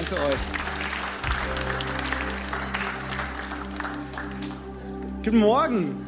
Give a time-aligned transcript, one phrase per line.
[0.00, 0.40] Danke euch.
[5.22, 6.06] Guten Morgen.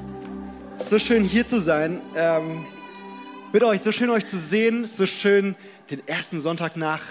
[0.78, 2.00] So schön hier zu sein.
[2.16, 2.64] Ähm,
[3.52, 5.56] mit euch, so schön euch zu sehen, so schön
[5.90, 7.02] den ersten Sonntag nach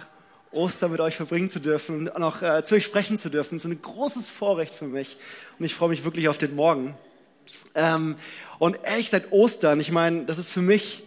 [0.51, 3.59] Ostern mit euch verbringen zu dürfen und auch äh, zu euch sprechen zu dürfen.
[3.59, 5.17] So ein großes Vorrecht für mich
[5.59, 6.95] und ich freue mich wirklich auf den Morgen.
[7.75, 8.15] Ähm,
[8.57, 11.03] und ehrlich seit Ostern, ich meine, das ist für mich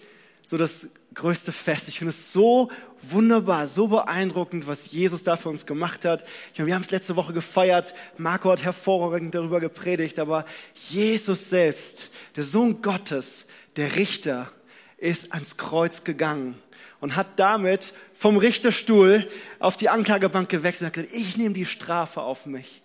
[0.46, 1.88] so das größte Fest.
[1.88, 2.70] Ich finde es so
[3.02, 6.24] wunderbar, so beeindruckend, was Jesus da für uns gemacht hat.
[6.52, 7.94] Ich meine, wir haben es letzte Woche gefeiert.
[8.16, 10.44] Marco hat hervorragend darüber gepredigt, aber
[10.88, 13.46] Jesus selbst, der Sohn Gottes,
[13.76, 14.50] der Richter,
[14.98, 16.56] ist ans Kreuz gegangen
[17.00, 21.66] und hat damit vom Richterstuhl auf die Anklagebank gewechselt und hat gesagt, ich nehme die
[21.66, 22.80] Strafe auf mich.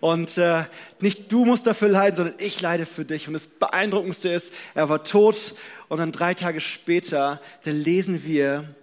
[0.00, 0.64] Und äh,
[1.00, 3.26] nicht du musst dafür leiden, sondern ich leide für dich.
[3.26, 5.54] Und das Beeindruckendste ist, er war tot
[5.88, 8.74] und dann drei Tage später, da lesen wir,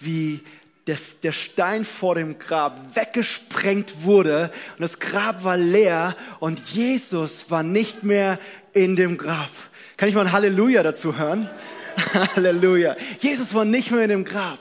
[0.00, 0.40] wie
[0.86, 7.50] das, der Stein vor dem Grab weggesprengt wurde und das Grab war leer und Jesus
[7.50, 8.38] war nicht mehr
[8.72, 9.50] in dem Grab.
[9.96, 11.50] Kann ich mal ein Halleluja dazu hören?
[12.14, 12.96] Halleluja.
[13.18, 14.60] Jesus war nicht mehr in dem Grab,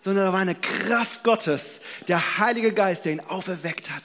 [0.00, 4.02] sondern da war eine Kraft Gottes, der Heilige Geist, der ihn auferweckt hat.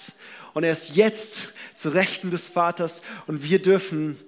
[0.54, 4.20] Und er ist jetzt zu Rechten des Vaters und wir dürfen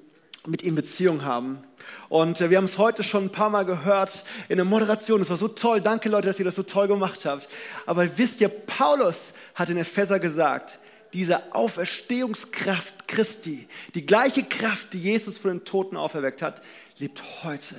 [0.47, 1.63] mit ihm Beziehung haben.
[2.09, 5.21] Und äh, wir haben es heute schon ein paar Mal gehört in der Moderation.
[5.21, 5.81] Es war so toll.
[5.81, 7.47] Danke Leute, dass ihr das so toll gemacht habt.
[7.85, 10.79] Aber wisst ihr, Paulus hat in Epheser gesagt,
[11.13, 16.61] diese Auferstehungskraft Christi, die gleiche Kraft, die Jesus von den Toten auferweckt hat,
[16.99, 17.75] lebt heute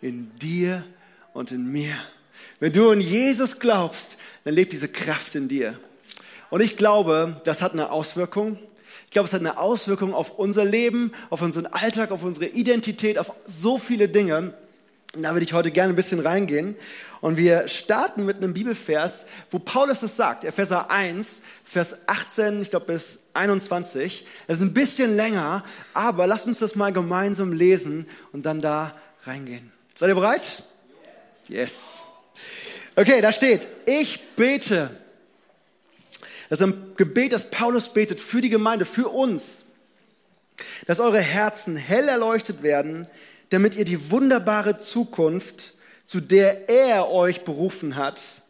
[0.00, 0.84] in dir
[1.32, 1.94] und in mir.
[2.60, 5.78] Wenn du in Jesus glaubst, dann lebt diese Kraft in dir.
[6.50, 8.58] Und ich glaube, das hat eine Auswirkung.
[9.12, 13.18] Ich glaube, es hat eine Auswirkung auf unser Leben, auf unseren Alltag, auf unsere Identität,
[13.18, 14.54] auf so viele Dinge.
[15.14, 16.76] Und da würde ich heute gerne ein bisschen reingehen.
[17.20, 22.70] Und wir starten mit einem Bibelvers, wo Paulus es sagt, Epheser 1, Vers 18, ich
[22.70, 24.24] glaube bis 21.
[24.46, 28.96] Das ist ein bisschen länger, aber lasst uns das mal gemeinsam lesen und dann da
[29.24, 29.72] reingehen.
[29.98, 30.64] Seid ihr bereit?
[31.48, 31.98] Yes.
[32.96, 35.01] Okay, da steht, ich bete
[36.52, 39.64] das ist ein Gebet, das Paulus betet für die Gemeinde, für uns,
[40.86, 43.06] dass eure Herzen hell erleuchtet werden,
[43.48, 45.72] damit ihr die wunderbare Zukunft,
[46.04, 48.42] zu der er euch berufen hat,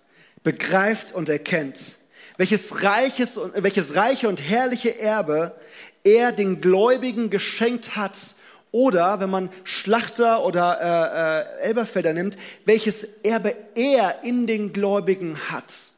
[0.42, 1.96] begreift und erkennt.
[2.38, 5.54] Welches, reiches, welches reiche und herrliche Erbe
[6.02, 8.34] er den Gläubigen geschenkt hat.
[8.72, 15.38] Oder, wenn man Schlachter oder äh, äh, Elberfelder nimmt, welches Erbe er in den Gläubigen
[15.50, 15.91] hat.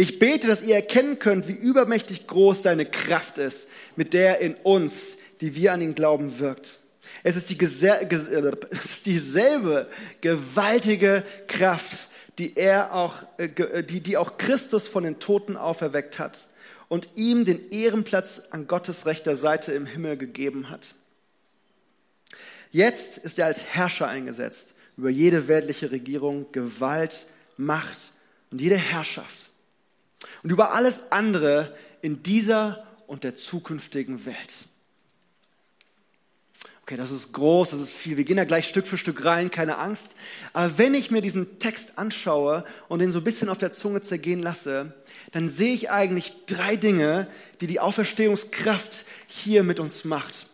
[0.00, 4.54] Ich bete, dass ihr erkennen könnt, wie übermächtig groß seine Kraft ist, mit der in
[4.54, 6.78] uns, die wir an ihn glauben, wirkt.
[7.24, 9.88] Es ist, die, es ist dieselbe
[10.20, 16.46] gewaltige Kraft, die er auch, äh, die, die auch Christus von den Toten auferweckt hat
[16.86, 20.94] und ihm den Ehrenplatz an Gottes rechter Seite im Himmel gegeben hat.
[22.70, 27.26] Jetzt ist er als Herrscher eingesetzt über jede weltliche Regierung, Gewalt,
[27.56, 28.12] Macht
[28.52, 29.47] und jede Herrschaft
[30.42, 34.66] und über alles andere in dieser und der zukünftigen Welt.
[36.82, 38.16] Okay, das ist groß, das ist viel.
[38.16, 40.12] Wir gehen da gleich Stück für Stück rein, keine Angst.
[40.54, 44.00] Aber wenn ich mir diesen Text anschaue und den so ein bisschen auf der Zunge
[44.00, 44.94] zergehen lasse,
[45.32, 47.28] dann sehe ich eigentlich drei Dinge,
[47.60, 50.46] die die Auferstehungskraft hier mit uns macht.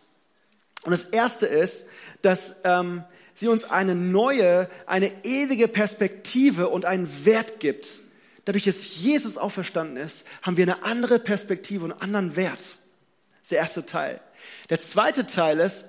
[0.83, 1.87] Und das erste ist,
[2.21, 8.01] dass ähm, sie uns eine neue, eine ewige Perspektive und einen Wert gibt
[8.45, 12.59] dadurch, dass Jesus auferstanden ist, haben wir eine andere Perspektive und einen anderen Wert.
[12.59, 14.21] Das ist der erste Teil.
[14.69, 15.85] Der zweite Teil ist,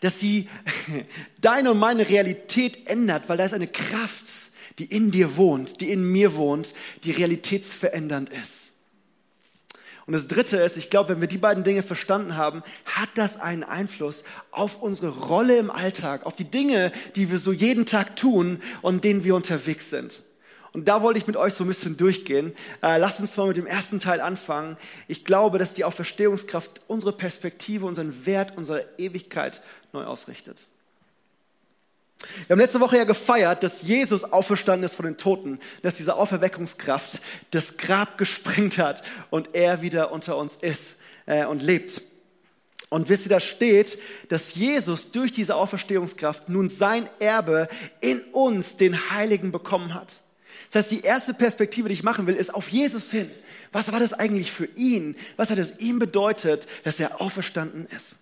[0.00, 0.48] dass sie
[1.40, 5.90] deine und meine Realität ändert, weil da ist eine Kraft, die in dir wohnt, die
[5.90, 6.74] in mir wohnt,
[7.04, 8.72] die realitätsverändernd ist.
[10.04, 13.38] Und das Dritte ist, ich glaube, wenn wir die beiden Dinge verstanden haben, hat das
[13.38, 18.16] einen Einfluss auf unsere Rolle im Alltag, auf die Dinge, die wir so jeden Tag
[18.16, 20.22] tun und denen wir unterwegs sind.
[20.72, 22.54] Und da wollte ich mit euch so ein bisschen durchgehen.
[22.82, 24.78] Äh, lasst uns mal mit dem ersten Teil anfangen.
[25.06, 29.60] Ich glaube, dass die Auferstehungskraft unsere Perspektive, unseren Wert, unsere Ewigkeit
[29.92, 30.66] neu ausrichtet.
[32.46, 36.14] Wir haben letzte Woche ja gefeiert, dass Jesus auferstanden ist von den Toten, dass diese
[36.14, 37.20] Auferweckungskraft
[37.50, 40.96] das Grab gesprengt hat und er wieder unter uns ist
[41.26, 42.00] äh, und lebt.
[42.88, 43.98] Und wisst ihr, da steht,
[44.28, 47.68] dass Jesus durch diese Auferstehungskraft nun sein Erbe
[48.00, 50.22] in uns, den Heiligen, bekommen hat.
[50.72, 53.30] Das heißt, die erste Perspektive, die ich machen will, ist auf Jesus hin.
[53.72, 55.16] Was war das eigentlich für ihn?
[55.36, 58.16] Was hat es ihm bedeutet, dass er auferstanden ist?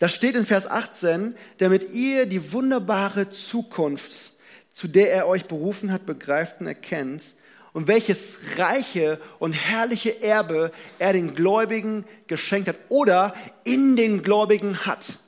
[0.00, 4.34] Da steht in Vers 18, damit ihr die wunderbare Zukunft,
[4.74, 7.36] zu der er euch berufen hat, begreift und erkennt
[7.72, 13.32] und welches reiche und herrliche Erbe er den Gläubigen geschenkt hat oder
[13.64, 15.18] in den Gläubigen hat.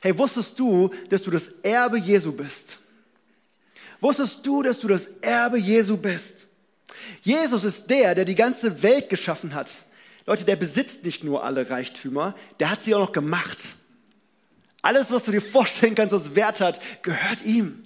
[0.00, 2.81] Hey, wusstest du, dass du das Erbe Jesu bist?
[4.02, 6.48] Wusstest du, dass du das Erbe Jesu bist?
[7.22, 9.86] Jesus ist der, der die ganze Welt geschaffen hat.
[10.26, 13.76] Leute, der besitzt nicht nur alle Reichtümer, der hat sie auch noch gemacht.
[14.82, 17.84] Alles, was du dir vorstellen kannst, was Wert hat, gehört ihm.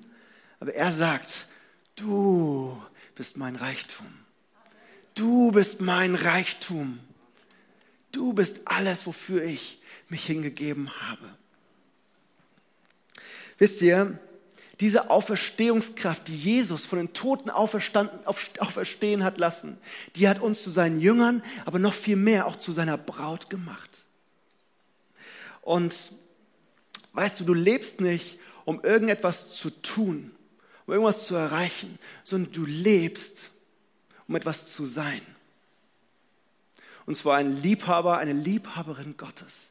[0.59, 1.47] Aber er sagt,
[1.97, 2.83] du
[3.15, 4.07] bist mein Reichtum.
[5.15, 6.99] Du bist mein Reichtum.
[8.11, 11.29] Du bist alles, wofür ich mich hingegeben habe.
[13.59, 14.19] Wisst ihr,
[14.81, 19.78] diese Auferstehungskraft, die Jesus von den Toten auferstanden, auferstehen hat lassen,
[20.17, 24.05] die hat uns zu seinen Jüngern, aber noch viel mehr auch zu seiner Braut gemacht.
[25.62, 26.12] Und
[27.14, 30.32] weißt du, du lebst nicht, um irgendetwas zu tun,
[30.87, 33.50] um irgendwas zu erreichen, sondern du lebst,
[34.29, 35.22] um etwas zu sein.
[37.06, 39.70] Und zwar ein Liebhaber, eine Liebhaberin Gottes.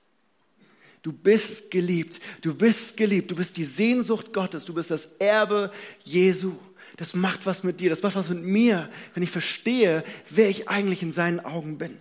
[1.06, 5.70] Du bist geliebt, du bist geliebt, du bist die Sehnsucht Gottes, du bist das Erbe
[6.04, 6.54] Jesu.
[6.98, 10.68] Das macht was mit dir, das macht was mit mir, wenn ich verstehe, wer ich
[10.68, 12.00] eigentlich in seinen Augen bin.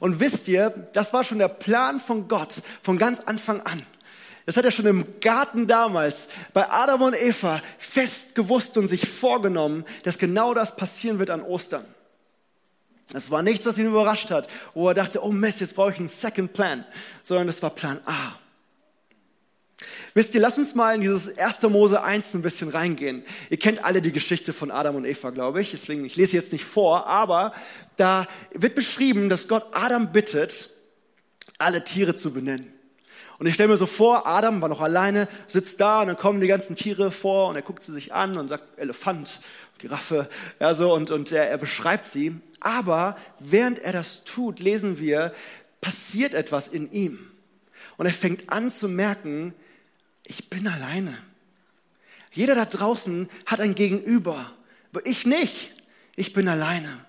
[0.00, 3.80] Und wisst ihr, das war schon der Plan von Gott von ganz Anfang an.
[4.44, 9.08] Das hat er schon im Garten damals bei Adam und Eva fest gewusst und sich
[9.08, 11.84] vorgenommen, dass genau das passieren wird an Ostern.
[13.12, 15.98] Das war nichts, was ihn überrascht hat, wo er dachte, oh Mist, jetzt brauche ich
[15.98, 16.84] einen Second Plan,
[17.22, 18.38] sondern das war Plan A.
[20.14, 21.62] Wisst ihr, lass uns mal in dieses 1.
[21.62, 23.24] Mose 1 ein bisschen reingehen.
[23.48, 25.70] Ihr kennt alle die Geschichte von Adam und Eva, glaube ich.
[25.70, 27.52] Deswegen, ich lese jetzt nicht vor, aber
[27.96, 30.70] da wird beschrieben, dass Gott Adam bittet,
[31.58, 32.72] alle Tiere zu benennen.
[33.40, 36.42] Und ich stelle mir so vor, Adam war noch alleine, sitzt da und dann kommen
[36.42, 39.40] die ganzen Tiere vor und er guckt sie sich an und sagt Elefant,
[39.78, 40.28] Giraffe,
[40.60, 42.36] ja so und, und er, er beschreibt sie.
[42.60, 45.32] Aber während er das tut, lesen wir,
[45.80, 47.30] passiert etwas in ihm.
[47.96, 49.54] Und er fängt an zu merken,
[50.26, 51.16] ich bin alleine.
[52.32, 54.52] Jeder da draußen hat ein Gegenüber,
[54.92, 55.72] aber ich nicht.
[56.14, 57.06] Ich bin alleine.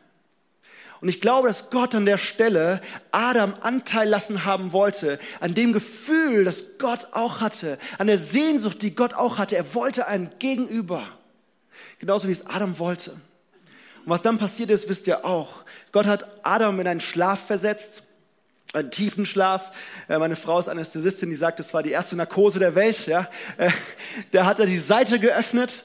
[1.01, 2.80] Und ich glaube, dass Gott an der Stelle
[3.12, 8.83] Adam Anteil lassen haben wollte, an dem Gefühl, das Gott auch hatte, an der Sehnsucht,
[8.83, 9.56] die Gott auch hatte.
[9.56, 11.07] Er wollte ein Gegenüber.
[11.98, 13.12] Genauso wie es Adam wollte.
[13.12, 13.19] Und
[14.06, 15.63] was dann passiert ist, wisst ihr auch.
[15.92, 18.04] Gott hat Adam in einen Schlaf versetzt,
[18.74, 19.71] einen tiefen Schlaf.
[20.07, 23.07] Äh, meine Frau ist Anästhesistin, die sagt, das war die erste Narkose der Welt.
[23.07, 23.27] Ja.
[23.57, 23.71] Äh,
[24.31, 25.83] da hat er die Seite geöffnet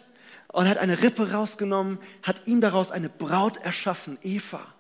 [0.49, 4.76] und hat eine Rippe rausgenommen, hat ihm daraus eine Braut erschaffen, Eva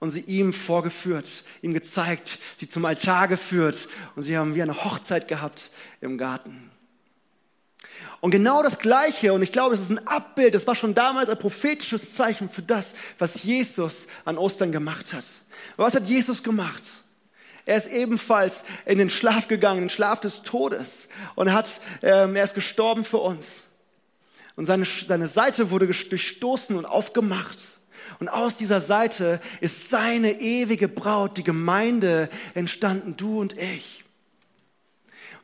[0.00, 4.84] und sie ihm vorgeführt, ihm gezeigt, sie zum Altar geführt und sie haben wie eine
[4.84, 5.70] Hochzeit gehabt
[6.00, 6.70] im Garten.
[8.20, 11.28] Und genau das Gleiche, und ich glaube, es ist ein Abbild, das war schon damals
[11.28, 15.24] ein prophetisches Zeichen für das, was Jesus an Ostern gemacht hat.
[15.76, 16.84] was hat Jesus gemacht?
[17.66, 22.36] Er ist ebenfalls in den Schlaf gegangen, in den Schlaf des Todes und hat, ähm,
[22.36, 23.64] er ist gestorben für uns.
[24.56, 27.73] Und seine, seine Seite wurde durchstoßen und aufgemacht.
[28.20, 34.04] Und aus dieser Seite ist seine ewige Braut, die Gemeinde, entstanden, du und ich.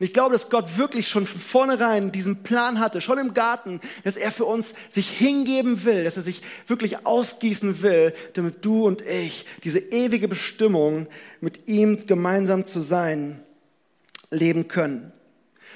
[0.00, 3.80] Und ich glaube, dass Gott wirklich schon von vornherein diesen Plan hatte, schon im Garten,
[4.02, 8.86] dass er für uns sich hingeben will, dass er sich wirklich ausgießen will, damit du
[8.86, 11.06] und ich diese ewige Bestimmung
[11.42, 13.42] mit ihm gemeinsam zu sein,
[14.30, 15.12] leben können.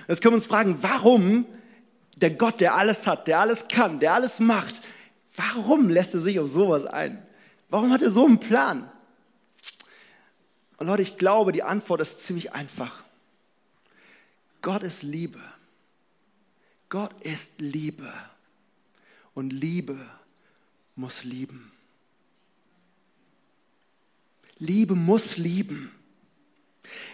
[0.08, 1.44] Jetzt können wir uns fragen, warum
[2.16, 4.80] der Gott, der alles hat, der alles kann, der alles macht,
[5.36, 7.24] Warum lässt er sich auf sowas ein?
[7.68, 8.90] Warum hat er so einen Plan?
[10.76, 13.02] Und Leute, ich glaube, die Antwort ist ziemlich einfach.
[14.62, 15.40] Gott ist Liebe.
[16.88, 18.12] Gott ist Liebe.
[19.34, 19.98] Und Liebe
[20.94, 21.72] muss lieben.
[24.58, 25.90] Liebe muss lieben.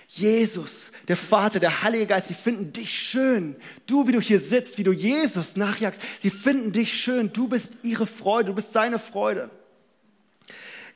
[0.08, 3.56] Jesus, der Vater, der Heilige Geist, sie finden dich schön.
[3.86, 7.32] Du, wie du hier sitzt, wie du Jesus nachjagst, sie finden dich schön.
[7.32, 9.50] Du bist ihre Freude, du bist seine Freude.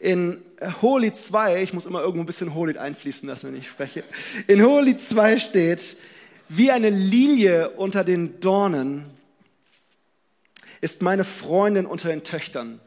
[0.00, 0.42] In
[0.82, 4.04] Holy 2, ich muss immer irgendwo ein bisschen Holy einfließen lassen, wenn ich spreche.
[4.48, 5.96] In Holy 2 steht,
[6.48, 9.04] wie eine Lilie unter den Dornen
[10.80, 12.80] ist meine Freundin unter den Töchtern.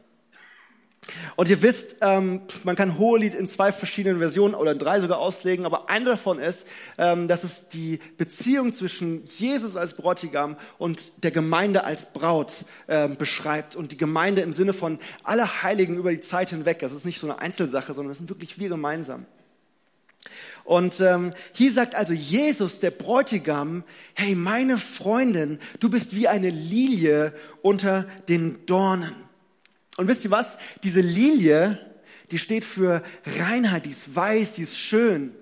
[1.36, 5.18] Und ihr wisst, ähm, man kann Hohelied in zwei verschiedenen Versionen oder in drei sogar
[5.18, 6.66] auslegen, aber eine davon ist,
[6.98, 13.16] ähm, dass es die Beziehung zwischen Jesus als Bräutigam und der Gemeinde als Braut ähm,
[13.16, 13.76] beschreibt.
[13.76, 16.80] Und die Gemeinde im Sinne von alle Heiligen über die Zeit hinweg.
[16.80, 19.26] Das ist nicht so eine Einzelsache, sondern das sind wirklich wir gemeinsam.
[20.64, 23.84] Und ähm, hier sagt also Jesus, der Bräutigam,
[24.14, 29.27] hey, meine Freundin, du bist wie eine Lilie unter den Dornen.
[29.98, 30.58] Und wisst ihr was?
[30.84, 31.76] Diese Lilie,
[32.30, 33.02] die steht für
[33.40, 35.34] Reinheit, die ist weiß, die ist schön.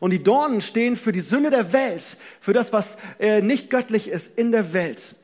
[0.00, 4.08] Und die Dornen stehen für die Sünde der Welt, für das, was äh, nicht göttlich
[4.08, 5.14] ist in der Welt.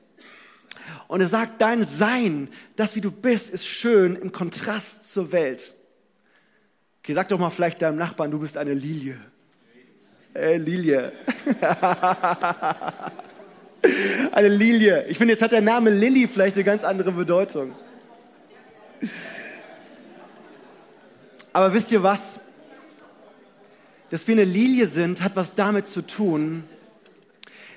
[1.09, 5.75] Und er sagt, dein Sein, das wie du bist, ist schön im Kontrast zur Welt.
[6.99, 9.19] Okay, sag doch mal vielleicht deinem Nachbarn, du bist eine Lilie.
[10.35, 11.13] Äh, Lilie.
[14.33, 15.07] eine Lilie.
[15.07, 17.75] Ich finde, jetzt hat der Name Lilly vielleicht eine ganz andere Bedeutung.
[21.53, 22.41] Aber wisst ihr was?
[24.11, 26.65] Dass wir eine Lilie sind, hat was damit zu tun,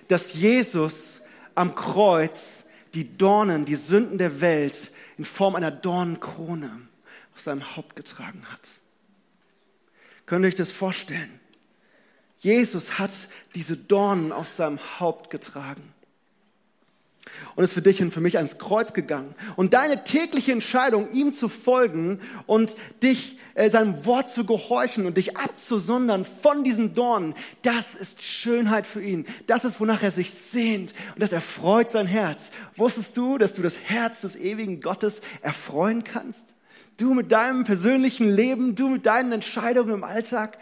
[0.08, 1.22] dass Jesus
[1.56, 6.72] am Kreuz die Dornen, die Sünden der Welt in Form einer Dornenkrone
[7.34, 8.68] auf seinem Haupt getragen hat.
[10.26, 11.40] Könnt ihr euch das vorstellen?
[12.38, 13.12] Jesus hat
[13.56, 15.94] diese Dornen auf seinem Haupt getragen
[17.56, 19.34] und ist für dich und für mich ans Kreuz gegangen.
[19.56, 25.18] Und deine tägliche Entscheidung, ihm zu folgen und dich äh, seinem Wort zu gehorchen und
[25.18, 29.26] dich abzusondern von diesen Dornen, das ist Schönheit für ihn.
[29.48, 32.52] Das ist, wonach er sich sehnt und das erfreut sein Herz.
[32.76, 36.46] Wusstest du, dass du das Herz des ewigen Gottes erfreuen kannst?
[36.98, 40.58] Du mit deinem persönlichen Leben, du mit deinen Entscheidungen im Alltag.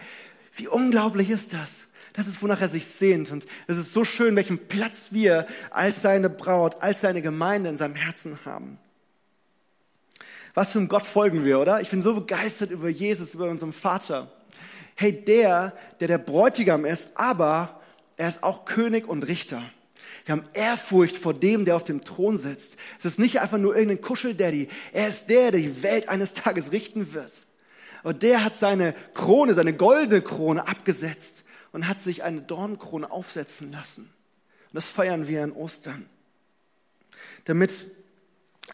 [0.54, 1.88] Wie unglaublich ist das?
[2.16, 3.32] Das ist, wonach er sich sehnt.
[3.32, 7.78] Und es ist so schön, welchen Platz wir als seine Braut, als seine Gemeinde in
[7.78, 8.80] seinem Herzen haben.
[10.54, 11.82] Was für einem Gott folgen wir, oder?
[11.82, 14.32] Ich bin so begeistert über Jesus, über unseren Vater.
[14.96, 17.82] Hey, der, der der Bräutigam ist, aber
[18.16, 19.62] er ist auch König und Richter.
[20.24, 22.78] Wir haben Ehrfurcht vor dem, der auf dem Thron sitzt.
[22.98, 24.70] Es ist nicht einfach nur irgendein Kuscheldaddy.
[24.94, 27.46] Er ist der, der die Welt eines Tages richten wird.
[28.04, 31.45] Und der hat seine Krone, seine goldene Krone abgesetzt
[31.76, 34.04] und hat sich eine Dornkrone aufsetzen lassen.
[34.04, 36.06] Und das feiern wir an Ostern.
[37.44, 37.88] Damit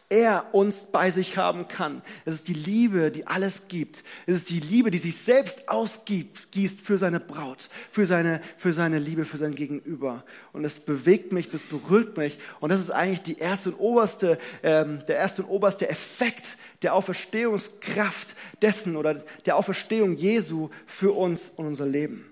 [0.08, 2.04] er uns bei sich haben kann.
[2.26, 4.04] Es ist die Liebe, die alles gibt.
[4.28, 9.00] Es ist die Liebe, die sich selbst ausgießt für seine Braut, für seine, für seine
[9.00, 10.24] Liebe, für sein Gegenüber.
[10.54, 12.38] Und es bewegt mich, das berührt mich.
[12.60, 16.94] Und das ist eigentlich die erste und oberste, ähm, der erste und oberste Effekt der
[16.94, 19.16] Auferstehungskraft dessen oder
[19.48, 22.31] der Auferstehung Jesu für uns und unser Leben.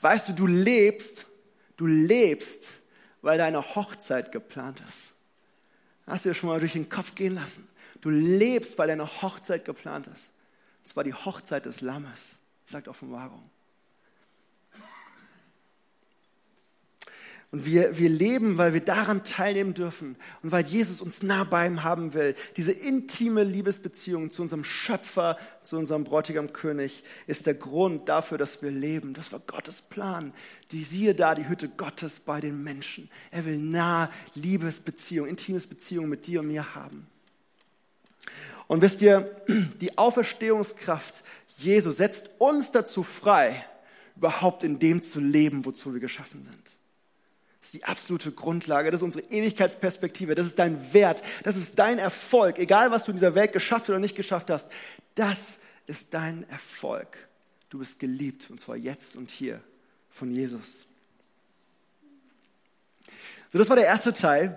[0.00, 1.26] Weißt du, du lebst,
[1.76, 2.68] du lebst,
[3.22, 5.12] weil deine Hochzeit geplant ist.
[6.06, 7.66] Hast du dir schon mal durch den Kopf gehen lassen?
[8.00, 10.32] Du lebst, weil deine Hochzeit geplant ist.
[10.78, 13.42] Und zwar die Hochzeit des Lammes, sagt Offenbarung.
[17.52, 21.66] Und wir, wir leben, weil wir daran teilnehmen dürfen und weil Jesus uns nah bei
[21.66, 22.34] ihm haben will.
[22.56, 28.62] Diese intime Liebesbeziehung zu unserem Schöpfer, zu unserem Bräutigam König ist der Grund dafür, dass
[28.62, 29.14] wir leben.
[29.14, 30.34] Das war Gottes Plan.
[30.72, 33.08] Die siehe da, die Hütte Gottes bei den Menschen.
[33.30, 37.06] Er will nah Liebesbeziehung, intimes Beziehung mit dir und mir haben.
[38.66, 39.36] Und wisst ihr,
[39.80, 41.22] die Auferstehungskraft
[41.58, 43.64] Jesu setzt uns dazu frei,
[44.16, 46.75] überhaupt in dem zu leben, wozu wir geschaffen sind.
[47.66, 51.76] Das ist die absolute Grundlage, das ist unsere Ewigkeitsperspektive, das ist dein Wert, das ist
[51.76, 54.70] dein Erfolg, egal was du in dieser Welt geschafft oder nicht geschafft hast.
[55.16, 55.58] Das
[55.88, 57.18] ist dein Erfolg.
[57.68, 59.60] Du bist geliebt und zwar jetzt und hier
[60.10, 60.86] von Jesus.
[63.50, 64.56] So, das war der erste Teil.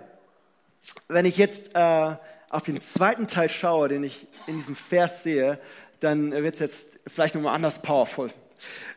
[1.08, 2.14] Wenn ich jetzt äh,
[2.48, 5.58] auf den zweiten Teil schaue, den ich in diesem Vers sehe,
[5.98, 8.30] dann wird es jetzt vielleicht nochmal anders powerful.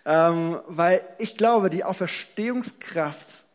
[0.05, 3.45] Ähm, weil ich glaube, die Auferstehungskraft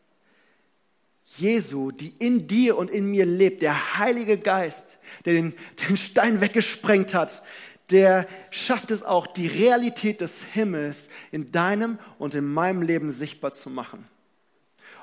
[1.39, 5.53] Jesu, die in dir und in mir lebt, der Heilige Geist, der den,
[5.87, 7.41] den Stein weggesprengt hat,
[7.91, 13.53] der schafft es auch, die Realität des Himmels in deinem und in meinem Leben sichtbar
[13.53, 14.07] zu machen.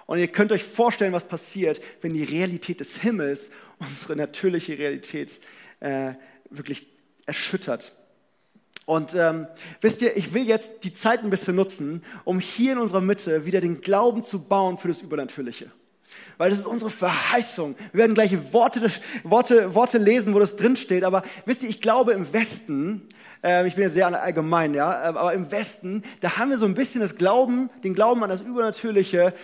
[0.07, 5.41] Und ihr könnt euch vorstellen, was passiert, wenn die Realität des Himmels unsere natürliche Realität
[5.81, 6.13] äh,
[6.49, 6.87] wirklich
[7.27, 7.93] erschüttert.
[8.85, 9.49] Und ähm,
[9.81, 13.45] wisst ihr, ich will jetzt die Zeit ein bisschen nutzen, um hier in unserer Mitte
[13.47, 15.73] wieder den Glauben zu bauen für das Übernatürliche
[16.39, 17.77] weil das ist unsere Verheißung.
[17.93, 18.91] Wir werden gleich Worte,
[19.25, 23.09] Worte, Worte lesen, wo das drinsteht, aber wisst ihr, ich glaube im Westen,
[23.43, 26.67] äh, ich bin ja sehr allgemein, ja, äh, aber im Westen, da haben wir so
[26.67, 29.35] ein bisschen das Glauben, den Glauben an das Übernatürliche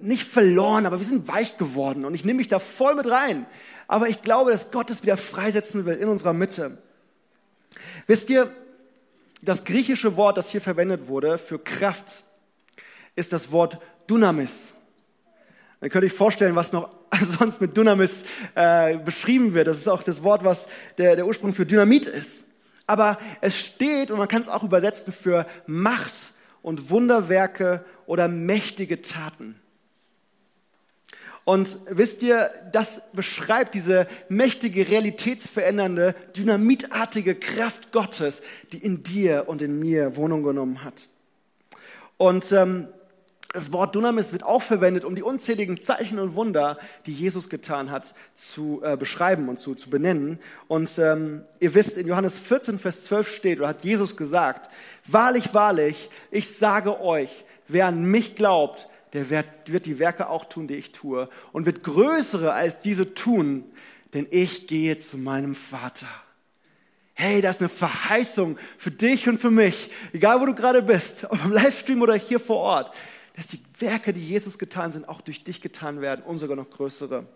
[0.00, 3.46] nicht verloren, aber wir sind weich geworden und ich nehme mich da voll mit rein.
[3.88, 6.78] Aber ich glaube, dass Gott es wieder freisetzen will in unserer Mitte.
[8.06, 8.50] Wisst ihr,
[9.42, 12.24] das griechische Wort, das hier verwendet wurde für Kraft,
[13.14, 14.75] ist das Wort Dunamis.
[15.86, 16.90] Dann könnt ihr euch vorstellen, was noch
[17.38, 18.24] sonst mit Dynamis
[18.56, 19.68] äh, beschrieben wird.
[19.68, 20.66] Das ist auch das Wort, was
[20.98, 22.44] der, der Ursprung für Dynamit ist.
[22.88, 29.00] Aber es steht, und man kann es auch übersetzen, für Macht und Wunderwerke oder mächtige
[29.00, 29.60] Taten.
[31.44, 39.62] Und wisst ihr, das beschreibt diese mächtige, realitätsverändernde, dynamitartige Kraft Gottes, die in dir und
[39.62, 41.08] in mir Wohnung genommen hat.
[42.16, 42.88] Und ähm,
[43.56, 47.90] das Wort Dunamis wird auch verwendet, um die unzähligen Zeichen und Wunder, die Jesus getan
[47.90, 50.38] hat, zu äh, beschreiben und zu, zu benennen.
[50.68, 54.70] Und ähm, ihr wisst, in Johannes 14, Vers 12 steht, oder hat Jesus gesagt,
[55.06, 60.44] wahrlich, wahrlich, ich sage euch, wer an mich glaubt, der wird, wird die Werke auch
[60.44, 63.64] tun, die ich tue, und wird größere als diese tun,
[64.12, 66.08] denn ich gehe zu meinem Vater.
[67.14, 71.24] Hey, das ist eine Verheißung für dich und für mich, egal wo du gerade bist,
[71.24, 72.92] ob im Livestream oder hier vor Ort
[73.36, 76.70] dass die Werke, die Jesus getan sind, auch durch dich getan werden und sogar noch
[76.70, 77.26] größere.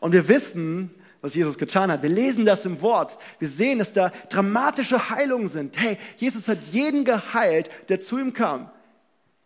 [0.00, 2.02] Und wir wissen, was Jesus getan hat.
[2.02, 3.16] Wir lesen das im Wort.
[3.38, 5.78] Wir sehen, dass da dramatische Heilungen sind.
[5.78, 8.70] Hey, Jesus hat jeden geheilt, der zu ihm kam.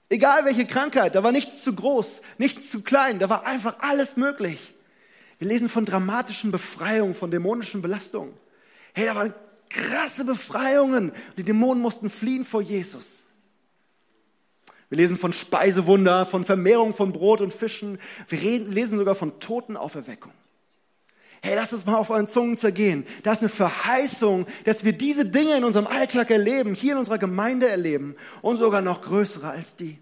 [0.09, 4.16] Egal welche Krankheit, da war nichts zu groß, nichts zu klein, da war einfach alles
[4.16, 4.73] möglich.
[5.38, 8.33] Wir lesen von dramatischen Befreiungen, von dämonischen Belastungen.
[8.95, 9.35] Hey, da waren
[9.68, 11.12] krasse Befreiungen.
[11.37, 13.25] Die Dämonen mussten fliehen vor Jesus.
[14.88, 17.99] Wir lesen von Speisewunder, von Vermehrung von Brot und Fischen.
[18.28, 20.33] Wir reden, lesen sogar von Totenauferweckung.
[21.43, 23.07] Hey, lass es mal auf euren Zungen zergehen.
[23.23, 27.19] Das ist eine Verheißung, dass wir diese Dinge in unserem Alltag erleben, hier in unserer
[27.19, 29.99] Gemeinde erleben und sogar noch größere als die.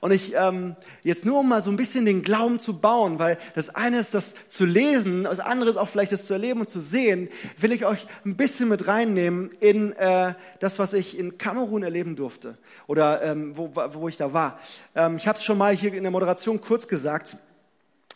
[0.00, 3.36] Und ich ähm, jetzt nur um mal so ein bisschen den Glauben zu bauen, weil
[3.54, 6.70] das eine ist das zu lesen, das andere ist auch vielleicht das zu erleben und
[6.70, 11.36] zu sehen, will ich euch ein bisschen mit reinnehmen in äh, das, was ich in
[11.36, 14.60] Kamerun erleben durfte oder ähm, wo, wo ich da war.
[14.94, 17.36] Ähm, ich habe es schon mal hier in der Moderation kurz gesagt,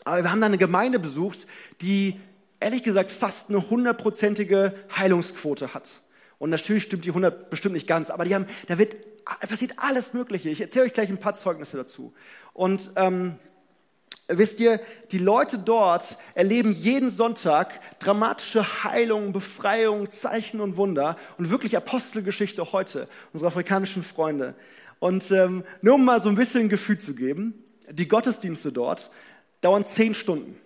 [0.05, 1.47] aber wir haben da eine Gemeinde besucht,
[1.81, 2.21] die
[2.61, 6.03] ehrlich gesagt fast eine hundertprozentige Heilungsquote hat.
[6.43, 8.97] Und natürlich stimmt die 100 bestimmt nicht ganz, aber die haben, da wird
[9.49, 10.49] passiert alles Mögliche.
[10.51, 12.13] Ich erzähle euch gleich ein paar Zeugnisse dazu.
[12.53, 13.37] Und ähm,
[14.27, 14.81] wisst ihr,
[15.13, 22.73] die Leute dort erleben jeden Sonntag dramatische Heilungen, Befreiungen, Zeichen und Wunder und wirklich Apostelgeschichte
[22.73, 24.57] heute, unsere afrikanischen Freunde.
[24.99, 27.55] Und ähm, nur um mal so ein bisschen ein Gefühl zu geben,
[27.89, 29.13] die Gottesdienste dort
[29.61, 30.59] dauern zehn Stunden.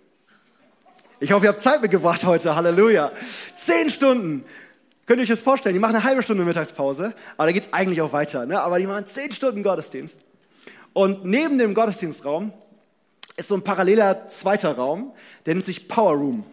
[1.19, 2.55] Ich hoffe, ihr habt Zeit mitgebracht heute.
[2.55, 3.11] Halleluja.
[3.63, 4.43] Zehn Stunden.
[5.07, 5.73] Könnt ihr euch das vorstellen?
[5.73, 8.45] Die machen eine halbe Stunde Mittagspause, aber da geht es eigentlich auch weiter.
[8.45, 8.59] Ne?
[8.59, 10.19] Aber die machen zehn Stunden Gottesdienst.
[10.91, 12.51] Und neben dem Gottesdienstraum
[13.37, 15.13] ist so ein paralleler zweiter Raum,
[15.45, 16.43] der nennt sich Power Room.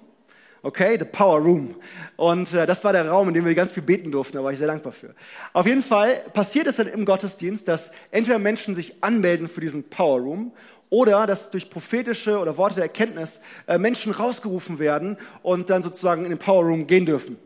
[0.62, 1.74] Okay, the Power Room.
[2.14, 4.52] Und äh, das war der Raum, in dem wir ganz viel beten durften, da war
[4.52, 5.14] ich sehr dankbar für.
[5.52, 9.82] Auf jeden Fall passiert es dann im Gottesdienst, dass entweder Menschen sich anmelden für diesen
[9.90, 10.52] Power Room
[10.90, 16.22] oder dass durch prophetische oder Worte der Erkenntnis äh, Menschen rausgerufen werden und dann sozusagen
[16.22, 17.36] in den Power Room gehen dürfen.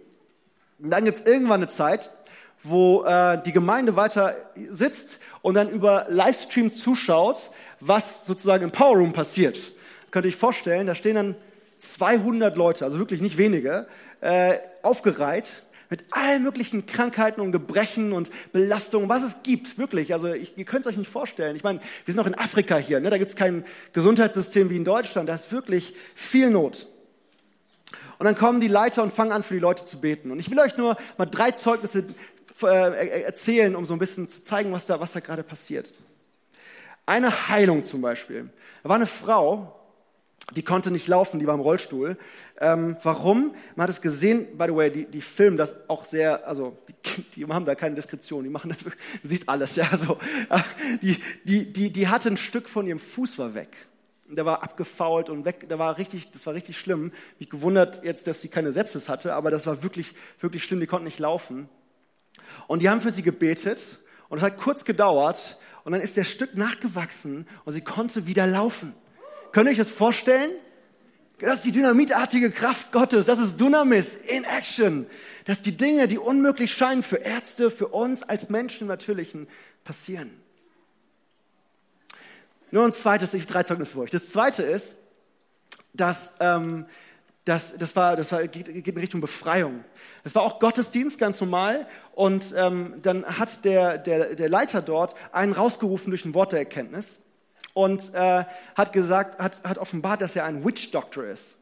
[0.79, 2.11] Und dann gibt es irgendwann eine Zeit,
[2.63, 4.37] wo äh, die Gemeinde weiter
[4.71, 9.73] sitzt und dann über Livestream zuschaut, was sozusagen im Power Room passiert.
[10.11, 11.37] Könnt ihr euch vorstellen, da stehen dann
[11.79, 13.87] 200 Leute, also wirklich nicht wenige,
[14.21, 20.13] äh, aufgereiht mit allen möglichen Krankheiten und Gebrechen und Belastungen, was es gibt, wirklich.
[20.13, 21.57] Also ich, ihr könnt es euch nicht vorstellen.
[21.57, 23.11] Ich meine, wir sind auch in Afrika hier, ne?
[23.11, 23.65] da gibt es kein
[23.95, 26.87] Gesundheitssystem wie in Deutschland, da ist wirklich viel Not.
[28.19, 30.31] Und dann kommen die Leiter und fangen an, für die Leute zu beten.
[30.31, 32.05] Und ich will euch nur mal drei Zeugnisse
[32.63, 35.93] äh, erzählen, um so ein bisschen zu zeigen, was da, was da gerade passiert.
[37.07, 38.51] Eine Heilung zum Beispiel.
[38.83, 39.75] Da war eine Frau,
[40.57, 42.19] die konnte nicht laufen, die war im Rollstuhl.
[42.61, 43.55] Ähm, warum?
[43.77, 47.23] Man hat es gesehen, by the way, die, die filmen das auch sehr, also die,
[47.37, 48.91] die haben da keine Diskretion, die machen das, du
[49.23, 50.19] siehst alles, ja, so.
[51.03, 53.77] Die, die, die, die hatte ein Stück von ihrem Fuß war weg
[54.29, 57.13] der war abgefault und weg, der war richtig, das war richtig schlimm.
[57.39, 60.87] Mich gewundert jetzt, dass sie keine Sepsis hatte, aber das war wirklich, wirklich schlimm, die
[60.87, 61.69] konnten nicht laufen.
[62.67, 66.25] Und die haben für sie gebetet und es hat kurz gedauert und dann ist der
[66.25, 68.95] Stück nachgewachsen und sie konnte wieder laufen.
[69.53, 70.51] Könnt ihr euch das vorstellen?
[71.41, 73.27] Das ist die dynamitartige Kraft Gottes.
[73.27, 75.07] Das ist Dunamis in Action.
[75.45, 79.47] Dass die Dinge, die unmöglich scheinen für Ärzte, für uns als Menschen im Natürlichen,
[79.85, 80.31] passieren.
[82.71, 84.11] Nur ein zweites, ich drei Zeugnisse für euch.
[84.11, 84.97] Das zweite ist,
[85.93, 86.87] dass ähm,
[87.45, 89.85] das, das, war, das war, geht, geht, in Richtung Befreiung.
[90.23, 91.87] Es war auch Gottesdienst, ganz normal.
[92.13, 96.59] Und ähm, dann hat der, der, der Leiter dort einen rausgerufen durch ein Wort der
[96.59, 97.21] Erkenntnis
[97.73, 101.57] und äh, hat gesagt, hat, hat offenbart, dass er ein Witch Doctor ist.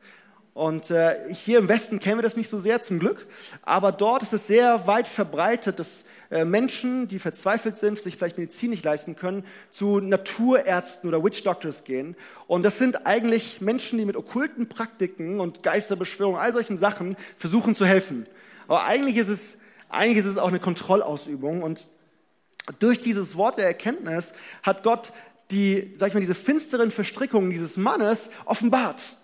[0.57, 3.27] Und äh, hier im Westen kennen wir das nicht so sehr zum Glück,
[3.61, 8.39] aber dort ist es sehr weit verbreitet, dass äh, Menschen, die verzweifelt sind, sich vielleicht
[8.39, 12.17] Medizin nicht leisten können, zu Naturärzten oder Witch Doctors gehen.
[12.47, 17.75] Und das sind eigentlich Menschen, die mit okkulten Praktiken und Geisterbeschwörungen, all solchen Sachen versuchen
[17.75, 18.27] zu helfen.
[18.67, 19.59] Aber eigentlich ist es,
[19.91, 21.63] eigentlich ist es auch eine Kontrollausübung.
[21.63, 21.87] Und
[22.79, 25.13] durch dieses Wort der Erkenntnis hat Gott
[25.51, 29.17] die, sag ich mal, diese finsteren Verstrickungen dieses Mannes offenbart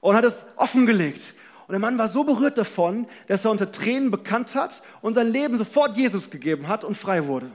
[0.00, 1.34] und hat es offengelegt.
[1.66, 5.28] Und der Mann war so berührt davon, dass er unter Tränen bekannt hat und sein
[5.28, 7.46] Leben sofort Jesus gegeben hat und frei wurde.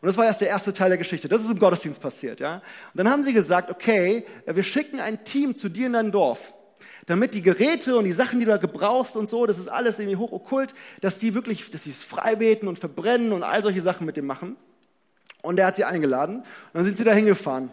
[0.00, 1.28] Und das war erst der erste Teil der Geschichte.
[1.28, 2.56] Das ist im Gottesdienst passiert, ja.
[2.56, 2.62] Und
[2.94, 6.52] dann haben sie gesagt, okay, wir schicken ein Team zu dir in dein Dorf,
[7.06, 9.98] damit die Geräte und die Sachen, die du da gebrauchst und so, das ist alles
[9.98, 14.04] irgendwie hochokkult, dass die wirklich, dass sie es freibeten und verbrennen und all solche Sachen
[14.04, 14.56] mit dem machen.
[15.42, 17.70] Und er hat sie eingeladen und dann sind sie da hingefahren.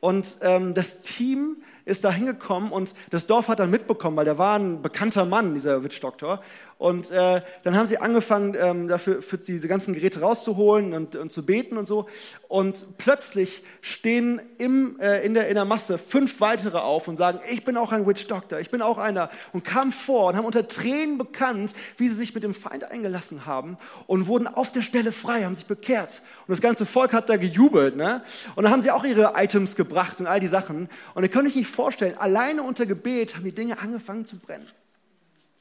[0.00, 1.56] Und ähm, das Team
[1.88, 5.54] ist da hingekommen und das Dorf hat dann mitbekommen, weil der war ein bekannter Mann,
[5.54, 6.40] dieser Witchdoktor.
[6.78, 11.32] Und äh, dann haben sie angefangen, ähm, dafür für diese ganzen Geräte rauszuholen und, und,
[11.32, 12.06] zu beten und so.
[12.46, 17.40] Und plötzlich stehen im, äh, in, der, in der Masse fünf weitere auf und sagen,
[17.50, 19.28] ich bin auch ein Witchdoktor, ich bin auch einer.
[19.52, 23.44] Und kamen vor und haben unter Tränen bekannt, wie sie sich mit dem Feind eingelassen
[23.44, 26.22] haben und wurden auf der Stelle frei, haben sich bekehrt.
[26.46, 27.96] Und das ganze Volk hat da gejubelt.
[27.96, 28.22] Ne?
[28.54, 30.88] Und dann haben sie auch ihre Items gebracht und all die Sachen.
[31.14, 34.68] Und ihr könnt euch nicht vorstellen, alleine unter Gebet haben die Dinge angefangen zu brennen.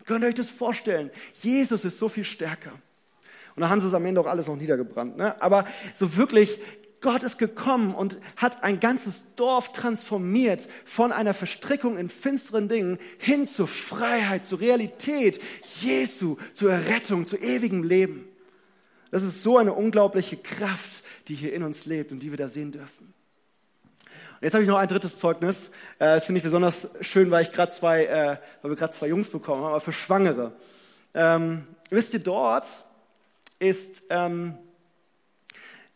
[0.08, 1.12] Könnt ihr euch das vorstellen?
[1.42, 2.72] Jesus ist so viel stärker.
[3.56, 5.18] Und da haben sie es am Ende auch alles noch niedergebrannt.
[5.18, 5.40] Ne?
[5.42, 6.60] Aber so wirklich,
[7.02, 13.00] Gott ist gekommen und hat ein ganzes Dorf transformiert von einer Verstrickung in finsteren Dingen
[13.18, 15.42] hin zur Freiheit, zur Realität
[15.82, 18.28] Jesu, zur Errettung, zu ewigem Leben.
[19.12, 22.48] Das ist so eine unglaubliche Kraft, die hier in uns lebt und die wir da
[22.48, 23.14] sehen dürfen.
[24.40, 25.70] Jetzt habe ich noch ein drittes Zeugnis.
[25.98, 29.30] Äh, das finde ich besonders schön, weil ich zwei, äh, weil wir gerade zwei Jungs
[29.30, 30.54] bekommen haben, aber für Schwangere.
[31.16, 32.66] Ähm, wisst ihr, dort
[33.58, 34.56] ist, ähm,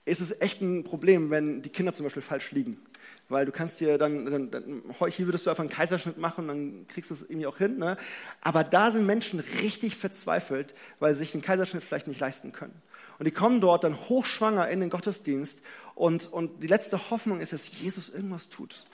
[0.05, 2.81] ist es echt ein Problem, wenn die Kinder zum Beispiel falsch liegen.
[3.29, 6.87] Weil du kannst dir dann, dann, dann hier würdest du einfach einen Kaiserschnitt machen, dann
[6.87, 7.77] kriegst du es irgendwie auch hin.
[7.77, 7.95] Ne?
[8.41, 12.73] Aber da sind Menschen richtig verzweifelt, weil sie sich den Kaiserschnitt vielleicht nicht leisten können.
[13.19, 15.61] Und die kommen dort dann hochschwanger in den Gottesdienst
[15.95, 18.85] und, und die letzte Hoffnung ist, dass Jesus irgendwas tut.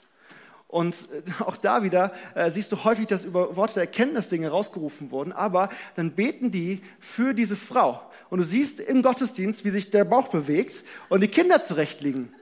[0.68, 4.50] Und äh, auch da wieder äh, siehst du häufig, dass über Worte der Erkenntnis Dinge
[4.50, 8.02] rausgerufen wurden, aber dann beten die für diese Frau.
[8.30, 12.32] Und du siehst im Gottesdienst, wie sich der Bauch bewegt und die Kinder zurechtliegen.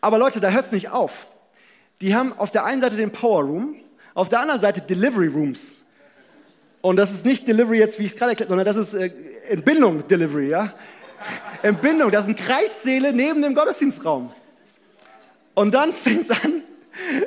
[0.00, 1.28] Aber Leute, da hört es nicht auf.
[2.00, 3.76] Die haben auf der einen Seite den Power Room,
[4.14, 5.82] auf der anderen Seite Delivery Rooms.
[6.80, 9.10] Und das ist nicht Delivery jetzt, wie ich es gerade erklärt, sondern das ist äh,
[9.48, 10.74] Entbindung Delivery, ja.
[11.62, 14.32] Entbindung, das sind Kreissäle neben dem Gottesdienstraum.
[15.54, 16.62] Und dann fängt es an,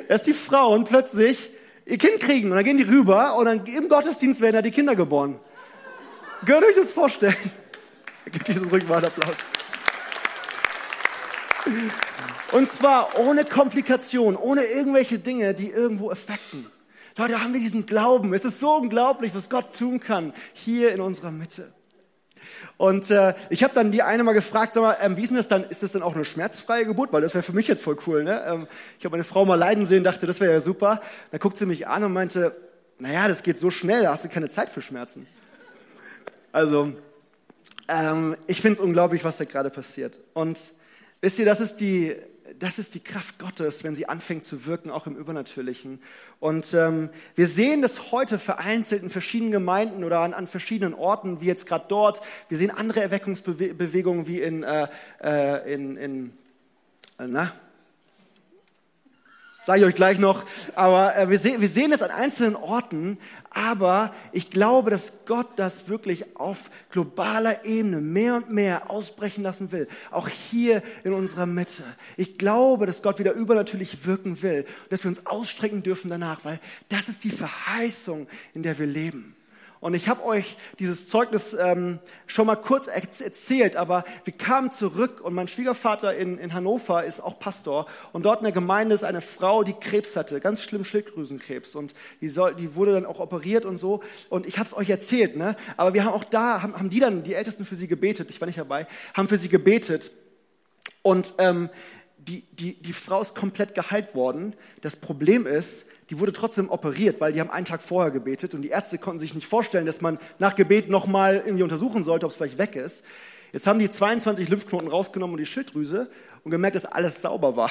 [0.08, 1.50] dass die Frauen plötzlich
[1.84, 4.70] ihr Kind kriegen und dann gehen die rüber und dann im Gottesdienst werden da die
[4.70, 5.38] Kinder geboren.
[6.46, 7.36] Könnt ihr euch das vorstellen?
[8.30, 9.36] Gibt dieses Rückwartapplaus.
[12.52, 16.66] Und zwar ohne Komplikation, ohne irgendwelche Dinge, die irgendwo effekten.
[17.16, 18.32] Leute, haben wir diesen Glauben.
[18.32, 21.72] Es ist so unglaublich, was Gott tun kann hier in unserer Mitte.
[22.82, 25.46] Und äh, ich habe dann die eine mal gefragt, sag mal, ähm, wie ist das
[25.46, 25.62] dann?
[25.62, 27.12] Ist das dann auch eine schmerzfreie Geburt?
[27.12, 28.24] Weil das wäre für mich jetzt voll cool.
[28.24, 28.42] Ne?
[28.44, 28.66] Ähm,
[28.98, 31.00] ich habe meine Frau mal leiden sehen, dachte, das wäre ja super.
[31.30, 32.56] Dann guckt sie mich an und meinte,
[32.98, 35.28] naja, das geht so schnell, da hast du keine Zeit für Schmerzen.
[36.50, 36.92] Also,
[37.86, 40.18] ähm, ich finde es unglaublich, was da gerade passiert.
[40.34, 40.58] Und
[41.20, 42.16] wisst ihr, das ist die
[42.58, 46.00] das ist die Kraft Gottes, wenn sie anfängt zu wirken, auch im Übernatürlichen.
[46.40, 51.40] Und ähm, wir sehen das heute vereinzelt in verschiedenen Gemeinden oder an, an verschiedenen Orten,
[51.40, 52.20] wie jetzt gerade dort.
[52.48, 54.88] Wir sehen andere Erweckungsbewegungen wie in, äh,
[55.22, 56.32] äh in, in
[57.18, 57.52] na,
[59.64, 60.44] Sage ich euch gleich noch.
[60.74, 63.18] Aber äh, wir, sehen, wir sehen es an einzelnen Orten.
[63.50, 69.70] Aber ich glaube, dass Gott das wirklich auf globaler Ebene mehr und mehr ausbrechen lassen
[69.70, 69.86] will.
[70.10, 71.84] Auch hier in unserer Mitte.
[72.16, 74.66] Ich glaube, dass Gott wieder übernatürlich wirken will.
[74.90, 76.44] Dass wir uns ausstrecken dürfen danach.
[76.44, 79.36] Weil das ist die Verheißung, in der wir leben.
[79.82, 85.20] Und ich habe euch dieses Zeugnis ähm, schon mal kurz erzählt, aber wir kamen zurück
[85.20, 87.86] und mein Schwiegervater in, in Hannover ist auch Pastor.
[88.12, 91.74] Und dort in der Gemeinde ist eine Frau, die Krebs hatte, ganz schlimm Schilddrüsenkrebs.
[91.74, 94.04] Und die, soll, die wurde dann auch operiert und so.
[94.28, 95.56] Und ich habe es euch erzählt, ne?
[95.76, 98.40] aber wir haben auch da, haben, haben die dann, die Ältesten für sie gebetet, ich
[98.40, 100.12] war nicht dabei, haben für sie gebetet.
[101.02, 101.70] Und ähm,
[102.18, 104.54] die, die, die Frau ist komplett geheilt worden.
[104.80, 108.60] Das Problem ist, die wurde trotzdem operiert, weil die haben einen Tag vorher gebetet und
[108.60, 112.32] die Ärzte konnten sich nicht vorstellen, dass man nach Gebet nochmal irgendwie untersuchen sollte, ob
[112.32, 113.02] es vielleicht weg ist.
[113.50, 116.10] Jetzt haben die 22 Lymphknoten rausgenommen und die Schilddrüse
[116.44, 117.70] und gemerkt, dass alles sauber war.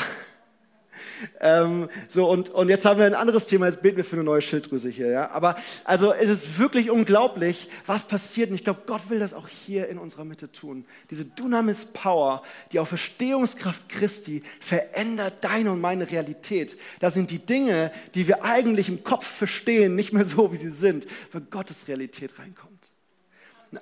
[1.40, 4.24] Ähm, so, und, und jetzt haben wir ein anderes Thema, jetzt beten wir für eine
[4.24, 5.08] neue Schilddrüse hier.
[5.08, 5.32] Ja?
[5.32, 8.50] Aber also es ist wirklich unglaublich, was passiert.
[8.50, 10.86] Und ich glaube, Gott will das auch hier in unserer Mitte tun.
[11.10, 16.78] Diese Dunamis Power, die auf Verstehungskraft Christi verändert deine und meine Realität.
[17.00, 20.72] Da sind die Dinge, die wir eigentlich im Kopf verstehen, nicht mehr so, wie sie
[20.72, 22.71] sind, weil Gottes Realität reinkommt.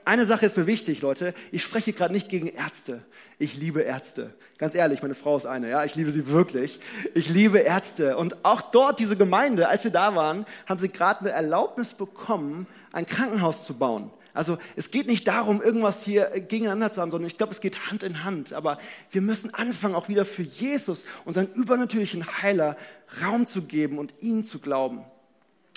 [0.05, 1.33] Eine Sache ist mir wichtig, Leute.
[1.51, 3.03] Ich spreche gerade nicht gegen Ärzte.
[3.39, 4.35] Ich liebe Ärzte.
[4.59, 5.83] Ganz ehrlich, meine Frau ist eine, ja.
[5.83, 6.79] Ich liebe sie wirklich.
[7.15, 8.15] Ich liebe Ärzte.
[8.15, 12.67] Und auch dort, diese Gemeinde, als wir da waren, haben sie gerade eine Erlaubnis bekommen,
[12.93, 14.11] ein Krankenhaus zu bauen.
[14.35, 17.89] Also es geht nicht darum, irgendwas hier gegeneinander zu haben, sondern ich glaube, es geht
[17.89, 18.53] Hand in Hand.
[18.53, 18.77] Aber
[19.09, 22.77] wir müssen anfangen, auch wieder für Jesus, unseren übernatürlichen Heiler,
[23.23, 25.03] Raum zu geben und ihn zu glauben.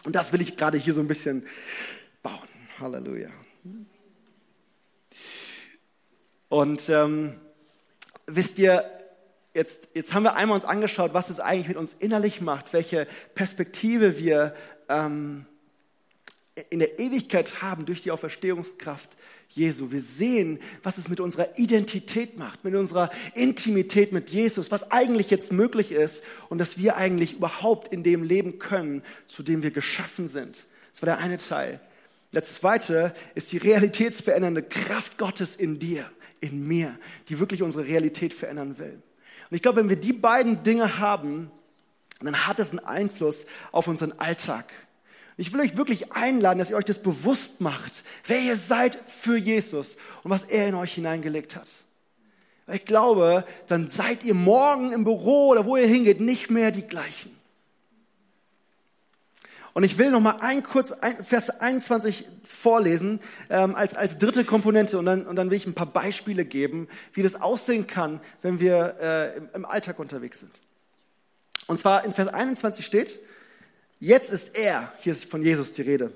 [0.04, 1.46] Und das will ich gerade hier so ein bisschen
[2.22, 2.38] bauen.
[2.78, 3.30] Halleluja.
[6.52, 7.32] Und ähm,
[8.26, 8.84] wisst ihr,
[9.54, 13.06] jetzt, jetzt haben wir einmal uns angeschaut, was es eigentlich mit uns innerlich macht, welche
[13.34, 14.54] Perspektive wir
[14.90, 15.46] ähm,
[16.68, 19.16] in der Ewigkeit haben durch die Auferstehungskraft
[19.48, 19.92] Jesu.
[19.92, 25.30] Wir sehen, was es mit unserer Identität macht, mit unserer Intimität mit Jesus, was eigentlich
[25.30, 29.70] jetzt möglich ist und dass wir eigentlich überhaupt in dem leben können, zu dem wir
[29.70, 30.66] geschaffen sind.
[30.92, 31.80] Das war der eine Teil.
[32.34, 36.10] Der zweite ist die realitätsverändernde Kraft Gottes in dir
[36.42, 39.00] in mir, die wirklich unsere Realität verändern will.
[39.50, 41.50] Und ich glaube, wenn wir die beiden Dinge haben,
[42.20, 44.72] dann hat es einen Einfluss auf unseren Alltag.
[45.36, 49.36] Ich will euch wirklich einladen, dass ihr euch das bewusst macht, wer ihr seid für
[49.36, 51.68] Jesus und was er in euch hineingelegt hat.
[52.72, 56.82] Ich glaube, dann seid ihr morgen im Büro oder wo ihr hingeht nicht mehr die
[56.82, 57.36] gleichen.
[59.74, 64.44] Und ich will noch mal ein kurz ein, Vers 21 vorlesen ähm, als, als dritte
[64.44, 68.20] Komponente und dann, und dann will ich ein paar Beispiele geben, wie das aussehen kann,
[68.42, 70.60] wenn wir äh, im, im Alltag unterwegs sind.
[71.66, 73.18] Und zwar in Vers 21 steht,
[73.98, 76.12] jetzt ist er, hier ist von Jesus die Rede,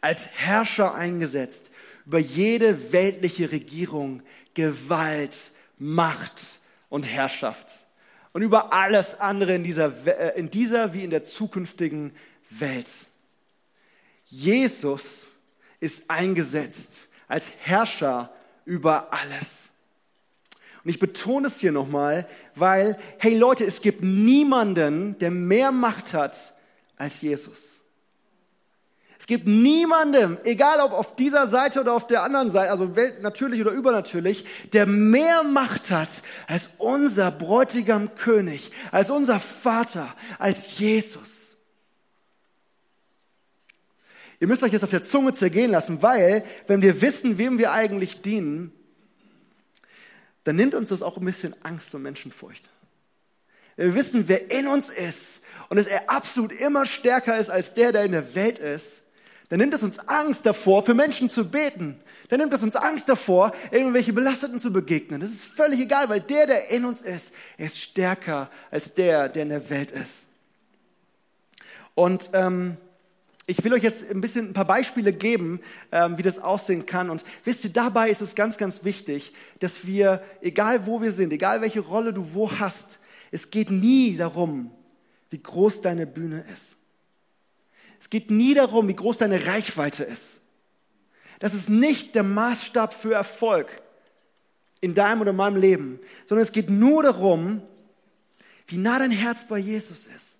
[0.00, 1.70] als Herrscher eingesetzt
[2.04, 4.22] über jede weltliche Regierung,
[4.54, 6.58] Gewalt, Macht
[6.88, 7.86] und Herrschaft
[8.32, 12.12] und über alles andere in dieser, äh, in dieser wie in der zukünftigen
[12.50, 12.88] Welt.
[14.26, 15.28] Jesus
[15.80, 18.32] ist eingesetzt als Herrscher
[18.64, 19.70] über alles.
[20.82, 26.14] Und ich betone es hier nochmal, weil, hey Leute, es gibt niemanden, der mehr Macht
[26.14, 26.54] hat
[26.96, 27.80] als Jesus.
[29.18, 33.60] Es gibt niemanden, egal ob auf dieser Seite oder auf der anderen Seite, also natürlich
[33.60, 36.08] oder übernatürlich, der mehr Macht hat
[36.46, 41.49] als unser Bräutigam König, als unser Vater, als Jesus.
[44.40, 47.72] Ihr müsst euch das auf der Zunge zergehen lassen, weil wenn wir wissen, wem wir
[47.72, 48.72] eigentlich dienen,
[50.44, 52.70] dann nimmt uns das auch ein bisschen Angst und Menschenfurcht.
[53.76, 57.92] Wir wissen, wer in uns ist und dass er absolut immer stärker ist als der,
[57.92, 59.02] der in der Welt ist,
[59.50, 62.00] dann nimmt es uns Angst davor, für Menschen zu beten.
[62.28, 65.20] Dann nimmt es uns Angst davor, irgendwelche Belasteten zu begegnen.
[65.20, 69.42] Das ist völlig egal, weil der, der in uns ist, ist stärker als der, der
[69.42, 70.28] in der Welt ist.
[71.94, 72.76] Und ähm,
[73.50, 75.60] ich will euch jetzt ein bisschen ein paar Beispiele geben,
[75.90, 77.10] ähm, wie das aussehen kann.
[77.10, 81.32] Und wisst ihr, dabei ist es ganz, ganz wichtig, dass wir, egal wo wir sind,
[81.32, 83.00] egal welche Rolle du wo hast,
[83.32, 84.70] es geht nie darum,
[85.30, 86.76] wie groß deine Bühne ist.
[88.00, 90.40] Es geht nie darum, wie groß deine Reichweite ist.
[91.40, 93.82] Das ist nicht der Maßstab für Erfolg
[94.80, 97.62] in deinem oder meinem Leben, sondern es geht nur darum,
[98.68, 100.39] wie nah dein Herz bei Jesus ist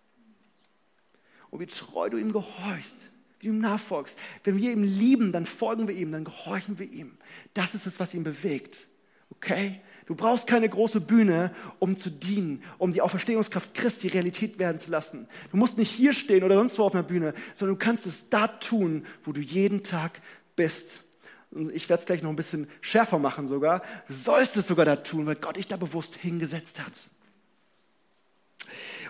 [1.51, 2.97] und wie treu du ihm gehorchst,
[3.39, 4.19] wie du ihm nachfolgst.
[4.45, 7.17] Wenn wir ihm lieben, dann folgen wir ihm, dann gehorchen wir ihm.
[7.55, 8.89] Das ist es, was ihn bewegt.
[9.31, 9.81] Okay?
[10.07, 14.91] Du brauchst keine große Bühne, um zu dienen, um die Auferstehungskraft Christi Realität werden zu
[14.91, 15.29] lassen.
[15.53, 18.29] Du musst nicht hier stehen oder sonst wo auf einer Bühne, sondern du kannst es
[18.29, 20.21] da tun, wo du jeden Tag
[20.57, 21.05] bist.
[21.53, 23.83] Und ich werde es gleich noch ein bisschen schärfer machen sogar.
[24.09, 27.09] Du sollst es sogar da tun, weil Gott dich da bewusst hingesetzt hat.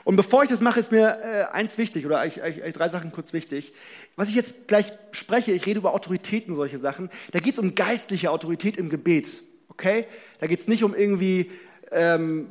[0.04, 3.12] Und bevor ich das mache, ist mir äh, eins wichtig, oder eigentlich, eigentlich drei Sachen
[3.12, 3.72] kurz wichtig.
[4.16, 7.10] Was ich jetzt gleich spreche, ich rede über Autoritäten, solche Sachen.
[7.32, 9.42] Da geht es um geistliche Autorität im Gebet.
[9.68, 10.06] Okay?
[10.38, 11.50] Da geht es nicht um irgendwie
[11.90, 12.48] ähm,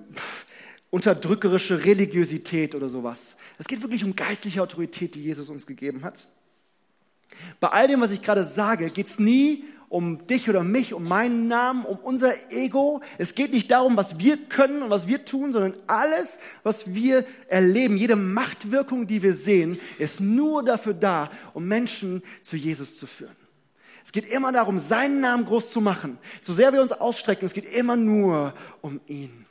[0.89, 3.37] unterdrückerische Religiosität oder sowas.
[3.57, 6.27] Es geht wirklich um geistliche Autorität, die Jesus uns gegeben hat.
[7.59, 11.03] Bei all dem, was ich gerade sage, geht es nie um dich oder mich, um
[11.03, 13.01] meinen Namen, um unser Ego.
[13.17, 17.25] Es geht nicht darum, was wir können und was wir tun, sondern alles, was wir
[17.47, 23.07] erleben, jede Machtwirkung, die wir sehen, ist nur dafür da, um Menschen zu Jesus zu
[23.07, 23.35] führen.
[24.05, 26.17] Es geht immer darum, seinen Namen groß zu machen.
[26.41, 29.45] So sehr wir uns ausstrecken, es geht immer nur um ihn.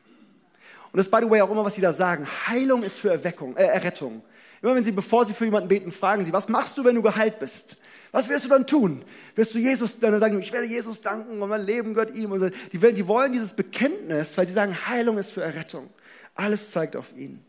[0.91, 2.27] Und das ist, by the way, auch immer, was sie da sagen.
[2.47, 4.23] Heilung ist für Erweckung, äh, Errettung.
[4.63, 7.03] Immer wenn sie, bevor sie für jemanden beten, fragen sie, was machst du, wenn du
[7.03, 7.77] geheilt bist?
[8.13, 9.05] Was wirst du dann tun?
[9.35, 12.33] Wirst du Jesus dann sagen, ich werde Jesus danken und mein Leben gehört ihm.
[12.33, 15.91] Und die, die wollen dieses Bekenntnis, weil sie sagen, Heilung ist für Errettung.
[16.35, 17.45] Alles zeigt auf ihn.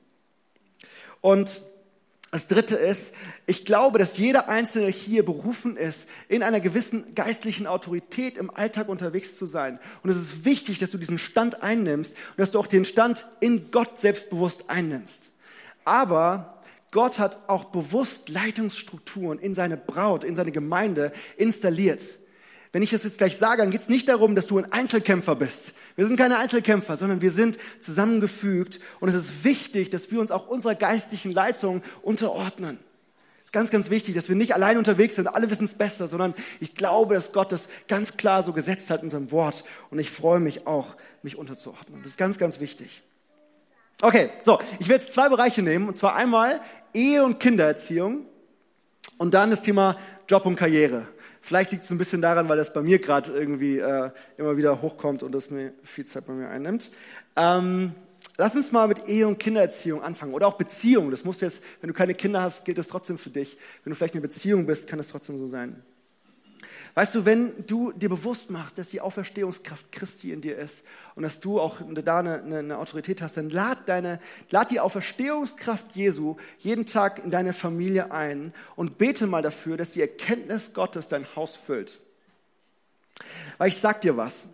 [1.22, 1.62] Und
[2.32, 3.16] das dritte ist,
[3.48, 8.88] ich glaube, dass jeder Einzelne hier berufen ist, in einer gewissen geistlichen Autorität im Alltag
[8.88, 9.80] unterwegs zu sein.
[10.04, 13.28] Und es ist wichtig, dass du diesen Stand einnimmst und dass du auch den Stand
[13.40, 15.32] in Gott selbstbewusst einnimmst.
[15.86, 16.59] Aber
[16.92, 22.02] Gott hat auch bewusst Leitungsstrukturen in seine Braut, in seine Gemeinde installiert.
[22.72, 25.36] Wenn ich das jetzt gleich sage, dann geht es nicht darum, dass du ein Einzelkämpfer
[25.36, 25.74] bist.
[25.96, 28.80] Wir sind keine Einzelkämpfer, sondern wir sind zusammengefügt.
[29.00, 32.80] Und es ist wichtig, dass wir uns auch unserer geistlichen Leitung unterordnen.
[33.44, 36.36] Ist ganz, ganz wichtig, dass wir nicht allein unterwegs sind, alle wissen es besser, sondern
[36.60, 39.64] ich glaube, dass Gott das ganz klar so gesetzt hat in seinem Wort.
[39.90, 42.02] Und ich freue mich auch, mich unterzuordnen.
[42.04, 43.02] Das ist ganz, ganz wichtig.
[44.02, 46.62] Okay, so, ich will jetzt zwei Bereiche nehmen, und zwar einmal
[46.94, 48.26] Ehe und Kindererziehung
[49.18, 49.98] und dann das Thema
[50.28, 51.08] Job und Karriere.
[51.42, 54.82] Vielleicht liegt es ein bisschen daran, weil das bei mir gerade irgendwie äh, immer wieder
[54.82, 56.92] hochkommt und das mir viel Zeit bei mir einnimmt.
[57.36, 57.94] Ähm,
[58.38, 61.12] lass uns mal mit Ehe und Kindererziehung anfangen oder auch Beziehung.
[61.12, 63.58] Das muss jetzt, wenn du keine Kinder hast, gilt das trotzdem für dich.
[63.84, 65.82] Wenn du vielleicht in einer Beziehung bist, kann das trotzdem so sein.
[67.00, 70.84] Weißt du, wenn du dir bewusst machst, dass die Auferstehungskraft Christi in dir ist
[71.16, 75.96] und dass du auch da eine, eine, Autorität hast, dann lad, deine, lad die Auferstehungskraft
[75.96, 81.08] Jesu jeden Tag in deine Familie ein und bete mal dafür, dass die Erkenntnis Gottes
[81.08, 82.02] dein Haus füllt.
[83.58, 84.50] Weil ich sag dir was,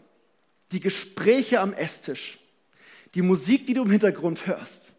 [0.71, 2.37] die Gespräche am Esstisch,
[3.15, 4.93] die Musik, die du im Hintergrund hörst,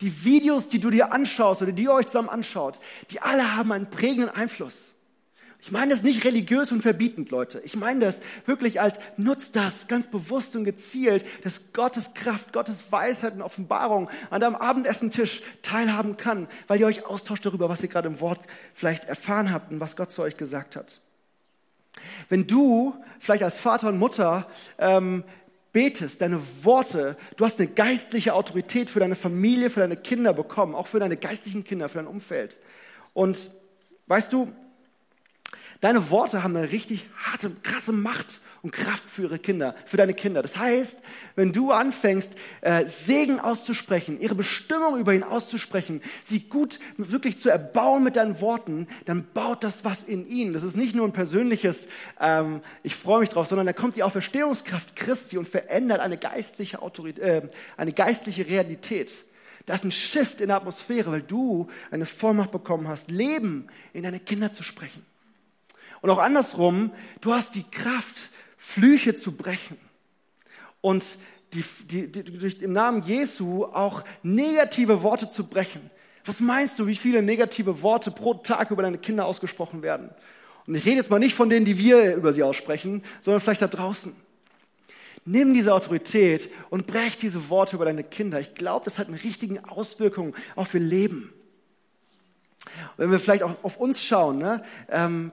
[0.00, 2.80] die Videos, die du dir anschaust oder die ihr euch zusammen anschaut,
[3.12, 4.92] die alle haben einen prägenden Einfluss.
[5.62, 7.60] Ich meine das nicht religiös und verbietend, Leute.
[7.64, 12.90] Ich meine das wirklich als nutzt das ganz bewusst und gezielt, dass Gottes Kraft, Gottes
[12.90, 17.88] Weisheit und Offenbarung an deinem Abendessentisch teilhaben kann, weil ihr euch austauscht darüber, was ihr
[17.88, 18.40] gerade im Wort
[18.72, 21.00] vielleicht erfahren habt und was Gott zu euch gesagt hat.
[22.28, 24.46] Wenn du vielleicht als Vater und Mutter
[24.78, 25.24] ähm,
[25.72, 30.74] betest, deine Worte, du hast eine geistliche Autorität für deine Familie, für deine Kinder bekommen,
[30.74, 32.58] auch für deine geistlichen Kinder, für dein Umfeld.
[33.12, 33.50] Und
[34.06, 34.52] weißt du,
[35.80, 40.12] Deine Worte haben eine richtig harte, krasse Macht und Kraft für ihre Kinder, für deine
[40.12, 40.42] Kinder.
[40.42, 40.98] Das heißt,
[41.36, 47.48] wenn du anfängst, äh, Segen auszusprechen, ihre Bestimmung über ihn auszusprechen, sie gut wirklich zu
[47.48, 50.52] erbauen mit deinen Worten, dann baut das was in ihnen.
[50.52, 51.88] Das ist nicht nur ein persönliches,
[52.20, 56.82] ähm, ich freue mich drauf, sondern da kommt die Auferstehungskraft Christi und verändert eine geistliche
[56.82, 57.42] Autorität, äh,
[57.78, 59.24] eine geistliche Realität.
[59.64, 64.02] Das ist ein Shift in der Atmosphäre, weil du eine Vollmacht bekommen hast, Leben in
[64.02, 65.06] deine Kinder zu sprechen.
[66.00, 69.76] Und auch andersrum, du hast die Kraft, Flüche zu brechen.
[70.80, 71.04] Und
[71.52, 75.90] die, die, die, durch im Namen Jesu auch negative Worte zu brechen.
[76.24, 80.10] Was meinst du, wie viele negative Worte pro Tag über deine Kinder ausgesprochen werden?
[80.66, 83.62] Und ich rede jetzt mal nicht von denen, die wir über sie aussprechen, sondern vielleicht
[83.62, 84.14] da draußen.
[85.24, 88.40] Nimm diese Autorität und brech diese Worte über deine Kinder.
[88.40, 91.32] Ich glaube, das hat eine richtige Auswirkung auch für Leben.
[92.96, 94.62] Wenn wir vielleicht auch auf uns schauen, ne?
[94.88, 95.32] Ähm,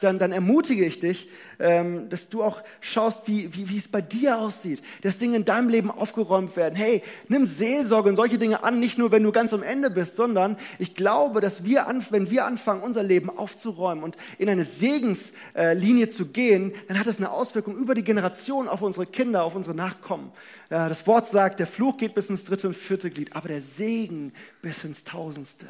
[0.00, 4.00] dann, dann ermutige ich dich, ähm, dass du auch schaust, wie, wie, wie es bei
[4.00, 6.74] dir aussieht, dass Dinge in deinem Leben aufgeräumt werden.
[6.76, 10.16] Hey, nimm Seelsorge und solche Dinge an, nicht nur, wenn du ganz am Ende bist,
[10.16, 14.64] sondern ich glaube, dass wir, an, wenn wir anfangen, unser Leben aufzuräumen und in eine
[14.64, 19.56] Segenslinie zu gehen, dann hat das eine Auswirkung über die Generation auf unsere Kinder, auf
[19.56, 20.32] unsere Nachkommen.
[20.68, 24.32] Das Wort sagt, der Fluch geht bis ins dritte und vierte Glied, aber der Segen
[24.62, 25.66] bis ins tausendste.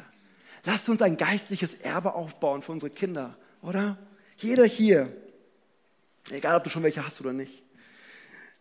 [0.65, 3.97] Lasst uns ein geistliches Erbe aufbauen für unsere Kinder oder?
[4.37, 5.11] Jeder hier,
[6.29, 7.63] egal ob du schon welche hast oder nicht.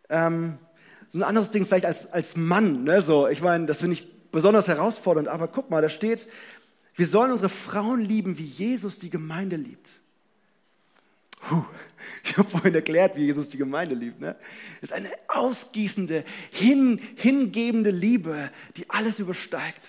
[0.08, 0.58] Ähm,
[1.08, 3.00] so ein anderes Ding vielleicht als, als Mann, ne?
[3.00, 6.28] so, ich meine, das finde ich besonders herausfordernd, aber guck mal, da steht,
[6.94, 10.00] wir sollen unsere Frauen lieben, wie Jesus die Gemeinde liebt.
[11.40, 11.64] Puh,
[12.24, 14.20] ich habe vorhin erklärt, wie Jesus die Gemeinde liebt.
[14.20, 14.36] Ne?
[14.80, 19.84] Das ist eine ausgießende, hin, hingebende Liebe, die alles übersteigt.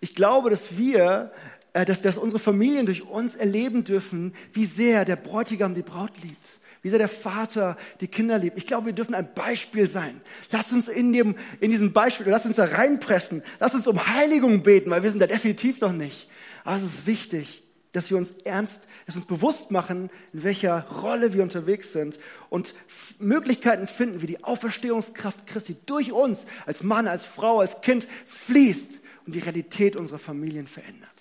[0.00, 1.32] Ich glaube, dass wir
[1.74, 6.60] dass, dass unsere Familien durch uns erleben dürfen, wie sehr der Bräutigam die Braut liebt,
[6.82, 8.56] wie sehr der Vater die Kinder liebt.
[8.56, 10.20] Ich glaube, wir dürfen ein Beispiel sein.
[10.52, 14.62] Lass uns in, dem, in diesem Beispiel, lass uns da reinpressen, lass uns um Heiligung
[14.62, 16.28] beten, weil wir sind da definitiv noch nicht.
[16.62, 20.82] Aber es ist wichtig, dass wir uns ernst, dass wir uns bewusst machen, in welcher
[21.02, 22.74] Rolle wir unterwegs sind und
[23.18, 29.00] Möglichkeiten finden, wie die Auferstehungskraft Christi durch uns als Mann, als Frau, als Kind fließt
[29.26, 31.13] und die Realität unserer Familien verändert.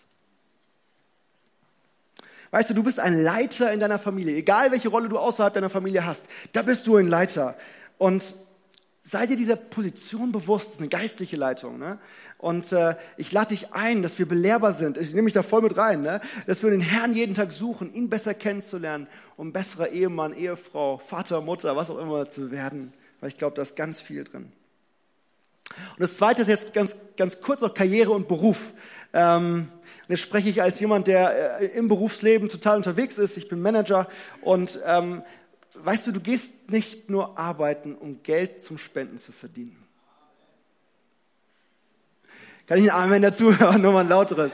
[2.54, 4.36] Weißt du, du bist ein Leiter in deiner Familie.
[4.36, 7.58] Egal welche Rolle du außerhalb deiner Familie hast, da bist du ein Leiter.
[7.98, 8.36] Und
[9.02, 11.80] sei dir dieser Position bewusst, das ist eine geistliche Leitung.
[11.80, 11.98] Ne?
[12.38, 15.00] Und äh, ich lade dich ein, dass wir belehrbar sind.
[15.00, 16.22] Ich nehme mich da voll mit rein, ne?
[16.46, 21.42] dass wir den Herrn jeden Tag suchen, ihn besser kennenzulernen, um besserer Ehemann, Ehefrau, Vater,
[21.42, 22.94] Mutter, was auch immer zu werden.
[23.20, 24.52] Weil ich glaube, da ist ganz viel drin.
[25.94, 28.74] Und das Zweite ist jetzt ganz, ganz kurz noch Karriere und Beruf.
[29.14, 29.68] Ähm,
[30.04, 33.38] und jetzt spreche ich als jemand, der äh, im Berufsleben total unterwegs ist.
[33.38, 34.08] Ich bin Manager
[34.42, 35.24] und ähm,
[35.76, 39.78] weißt du, du gehst nicht nur arbeiten, um Geld zum Spenden zu verdienen.
[42.66, 43.82] Kann ich einen Amen dazu hören?
[43.84, 44.54] Nur mal ein lauteres.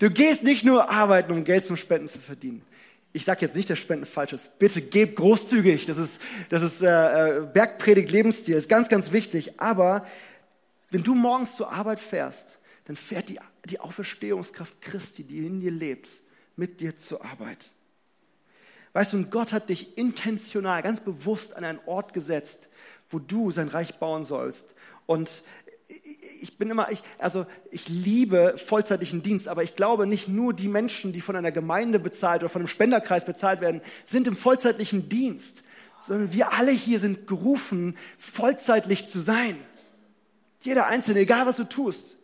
[0.00, 2.62] Du gehst nicht nur arbeiten, um Geld zum Spenden zu verdienen.
[3.12, 4.58] Ich sage jetzt nicht, dass Spenden falsch ist.
[4.58, 5.86] Bitte gebt großzügig.
[5.86, 6.20] Das ist,
[6.50, 6.86] das ist äh,
[7.38, 8.54] äh Bergpredigt Lebensstil.
[8.54, 9.60] Das ist ganz, ganz wichtig.
[9.60, 10.04] Aber
[10.90, 12.57] wenn du morgens zur Arbeit fährst,
[12.88, 16.08] dann fährt die, die Auferstehungskraft Christi, die in dir lebt,
[16.56, 17.70] mit dir zur Arbeit.
[18.94, 22.70] Weißt du, und Gott hat dich intentional, ganz bewusst an einen Ort gesetzt,
[23.10, 24.74] wo du sein Reich bauen sollst.
[25.04, 25.42] Und
[26.40, 30.68] ich bin immer, ich, also ich liebe vollzeitlichen Dienst, aber ich glaube nicht nur die
[30.68, 35.10] Menschen, die von einer Gemeinde bezahlt oder von einem Spenderkreis bezahlt werden, sind im vollzeitlichen
[35.10, 35.62] Dienst,
[36.00, 39.58] sondern wir alle hier sind gerufen, vollzeitlich zu sein.
[40.60, 42.17] Jeder Einzelne, egal was du tust.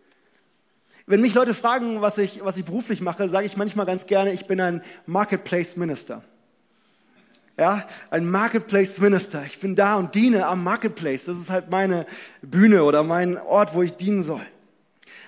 [1.06, 4.32] Wenn mich Leute fragen, was ich, was ich beruflich mache, sage ich manchmal ganz gerne,
[4.32, 6.22] ich bin ein Marketplace Minister
[7.58, 9.44] ja, ein Marketplace Minister.
[9.46, 11.24] Ich bin da und diene am Marketplace.
[11.26, 12.06] Das ist halt meine
[12.42, 14.44] Bühne oder mein Ort, wo ich dienen soll.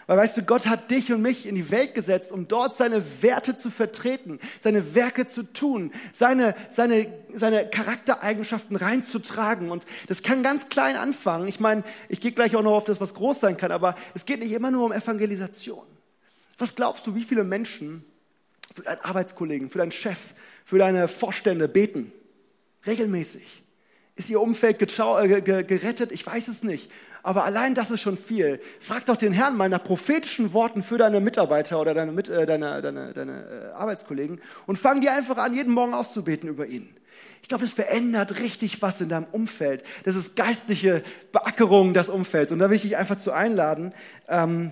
[0.07, 3.03] Weil weißt du, Gott hat dich und mich in die Welt gesetzt, um dort seine
[3.23, 9.71] Werte zu vertreten, seine Werke zu tun, seine, seine, seine Charaktereigenschaften reinzutragen.
[9.71, 11.49] Und das kann ganz klein anfangen.
[11.49, 14.27] Ich meine, ich gehe gleich auch noch auf das, was groß sein kann, aber es
[14.27, 15.85] geht nicht immer nur um Evangelisation.
[16.59, 18.05] Was glaubst du, wie viele Menschen
[18.75, 20.35] für deinen Arbeitskollegen, für deinen Chef,
[20.65, 22.13] für deine Vorstände beten?
[22.87, 23.65] Regelmäßig.
[24.15, 26.13] Ist ihr Umfeld äh, gerettet?
[26.13, 26.91] Ich weiß es nicht.
[27.27, 28.61] Aber allein das ist schon viel.
[28.79, 32.81] Frag doch den Herrn mal nach prophetischen Worten für deine Mitarbeiter oder deine, äh, deine,
[32.81, 36.89] deine, deine äh, Arbeitskollegen und fang die einfach an, jeden Morgen auszubeten über ihn.
[37.43, 39.83] Ich glaube, das verändert richtig was in deinem Umfeld.
[40.05, 41.03] Das ist geistliche
[41.33, 42.53] Beackerung des Umfelds.
[42.53, 43.93] Und da will ich dich einfach zu einladen.
[44.29, 44.71] Ähm,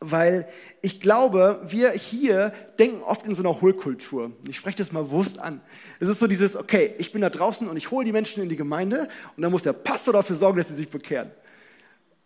[0.00, 0.48] weil
[0.82, 4.32] ich glaube, wir hier denken oft in so einer Hohlkultur.
[4.48, 5.60] Ich spreche das mal bewusst an.
[6.00, 8.48] Es ist so dieses, okay, ich bin da draußen und ich hole die Menschen in
[8.48, 9.06] die Gemeinde
[9.36, 11.30] und dann muss der Pastor dafür sorgen, dass sie sich bekehren.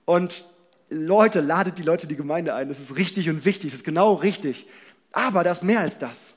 [0.05, 0.45] Und
[0.91, 2.69] Leute, ladet die Leute in die Gemeinde ein.
[2.69, 4.67] Das ist richtig und wichtig, das ist genau richtig.
[5.13, 6.35] Aber das ist mehr als das.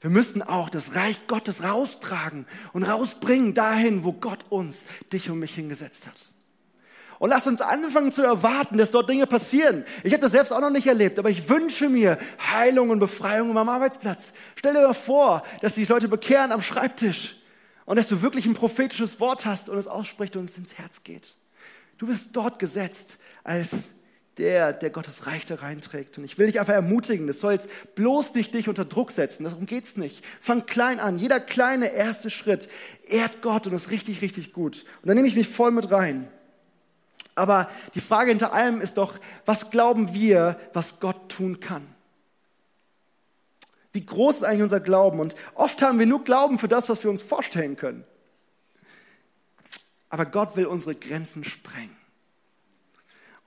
[0.00, 5.38] Wir müssen auch das Reich Gottes raustragen und rausbringen dahin, wo Gott uns, dich und
[5.38, 6.30] mich hingesetzt hat.
[7.18, 9.84] Und lass uns anfangen zu erwarten, dass dort Dinge passieren.
[10.04, 12.18] Ich habe das selbst auch noch nicht erlebt, aber ich wünsche mir
[12.50, 14.32] Heilung und Befreiung am Arbeitsplatz.
[14.56, 17.36] Stell dir mal vor, dass die Leute bekehren am Schreibtisch
[17.84, 21.04] und dass du wirklich ein prophetisches Wort hast und es ausspricht und es ins Herz
[21.04, 21.36] geht.
[22.00, 23.92] Du bist dort gesetzt als
[24.38, 26.16] der, der Gottes Reich da reinträgt.
[26.16, 29.44] Und ich will dich einfach ermutigen, das soll jetzt bloß nicht dich unter Druck setzen,
[29.44, 30.24] darum geht's nicht.
[30.40, 32.70] Fang klein an, jeder kleine erste Schritt
[33.06, 34.86] ehrt Gott und ist richtig, richtig gut.
[35.02, 36.26] Und dann nehme ich mich voll mit rein.
[37.34, 41.86] Aber die Frage hinter allem ist doch, was glauben wir, was Gott tun kann?
[43.92, 45.20] Wie groß ist eigentlich unser Glauben?
[45.20, 48.04] Und oft haben wir nur Glauben für das, was wir uns vorstellen können.
[50.10, 51.96] Aber Gott will unsere Grenzen sprengen.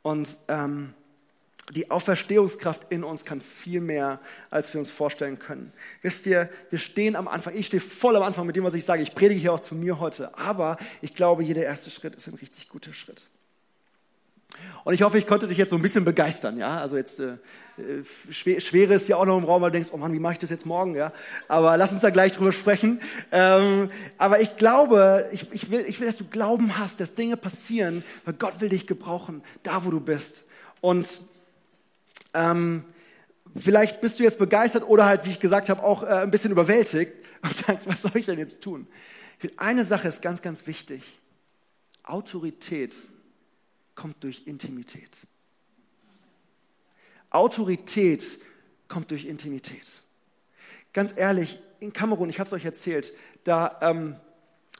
[0.01, 0.93] Und ähm,
[1.71, 5.71] die Auferstehungskraft in uns kann viel mehr, als wir uns vorstellen können.
[6.01, 8.83] Wisst ihr, wir stehen am Anfang, ich stehe voll am Anfang mit dem, was ich
[8.83, 9.01] sage.
[9.01, 10.37] Ich predige hier auch zu mir heute.
[10.37, 13.29] Aber ich glaube, jeder erste Schritt ist ein richtig guter Schritt.
[14.83, 16.77] Und ich hoffe, ich konnte dich jetzt so ein bisschen begeistern, ja.
[16.77, 17.37] Also jetzt äh,
[18.29, 20.33] schwer, Schwere ist ja auch noch im Raum, weil du denkst, oh Mann, wie mache
[20.33, 21.13] ich das jetzt morgen, ja.
[21.47, 22.99] Aber lass uns da gleich drüber sprechen.
[23.31, 27.37] Ähm, aber ich glaube, ich, ich, will, ich will, dass du Glauben hast, dass Dinge
[27.37, 30.43] passieren, weil Gott will dich gebrauchen, da wo du bist.
[30.81, 31.21] Und
[32.33, 32.83] ähm,
[33.55, 36.51] vielleicht bist du jetzt begeistert oder halt, wie ich gesagt habe, auch äh, ein bisschen
[36.51, 38.87] überwältigt und sagst, was soll ich denn jetzt tun?
[39.57, 41.19] Eine Sache ist ganz, ganz wichtig.
[42.03, 42.95] Autorität
[43.95, 45.21] kommt durch Intimität.
[47.29, 48.37] Autorität
[48.87, 50.01] kommt durch Intimität.
[50.93, 53.13] Ganz ehrlich, in Kamerun, ich habe es euch erzählt,
[53.43, 54.15] da ähm,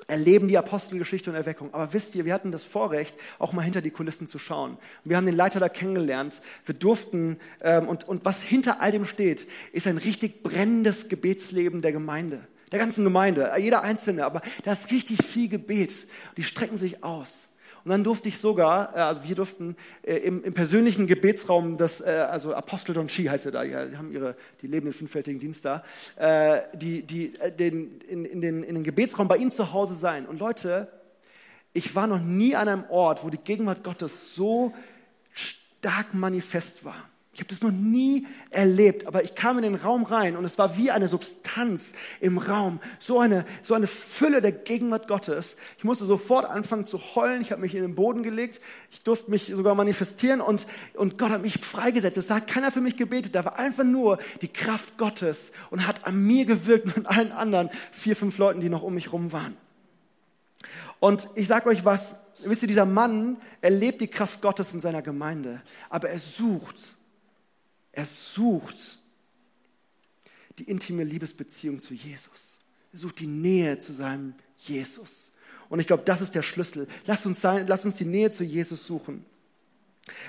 [0.08, 1.74] erleben die Apostelgeschichte und Erweckung.
[1.74, 4.78] Aber wisst ihr, wir hatten das Vorrecht, auch mal hinter die Kulissen zu schauen.
[5.04, 6.42] wir haben den Leiter da kennengelernt.
[6.66, 11.82] Wir durften, ähm, und, und was hinter all dem steht, ist ein richtig brennendes Gebetsleben
[11.82, 14.26] der Gemeinde, der ganzen Gemeinde, jeder Einzelne.
[14.26, 16.08] Aber da ist richtig viel Gebet.
[16.38, 17.50] Die strecken sich aus.
[17.84, 22.00] Und dann durfte ich sogar, äh, also wir durften äh, im, im persönlichen Gebetsraum, das,
[22.00, 25.40] äh, also Apostel Don Chi heißt er da, die haben ihre, die leben den fünffältigen
[25.40, 25.84] Dienst da,
[26.74, 30.26] die, die, den, in, in, den, in den Gebetsraum bei ihm zu Hause sein.
[30.26, 30.88] Und Leute,
[31.74, 34.74] ich war noch nie an einem Ort, wo die Gegenwart Gottes so
[35.34, 37.10] stark manifest war.
[37.36, 40.60] Ich habe das noch nie erlebt, aber ich kam in den Raum rein und es
[40.60, 45.56] war wie eine Substanz im Raum, so eine, so eine Fülle der Gegenwart Gottes.
[45.80, 48.62] Ich musste sofort anfangen zu heulen, ich habe mich in den Boden gelegt,
[48.92, 52.18] ich durfte mich sogar manifestieren und, und Gott hat mich freigesetzt.
[52.18, 56.06] Es hat keiner für mich gebetet, da war einfach nur die Kraft Gottes und hat
[56.06, 59.58] an mir gewirkt und allen anderen vier, fünf Leuten, die noch um mich rum waren.
[61.00, 65.02] Und ich sage euch was, wisst ihr, dieser Mann erlebt die Kraft Gottes in seiner
[65.02, 66.96] Gemeinde, aber er sucht
[67.94, 69.00] er sucht
[70.60, 72.60] die intime Liebesbeziehung zu Jesus.
[72.92, 75.32] Er sucht die Nähe zu seinem Jesus.
[75.70, 76.88] Und ich glaube, das ist der Schlüssel.
[77.06, 79.26] Lass uns, sein, lass uns die Nähe zu Jesus suchen.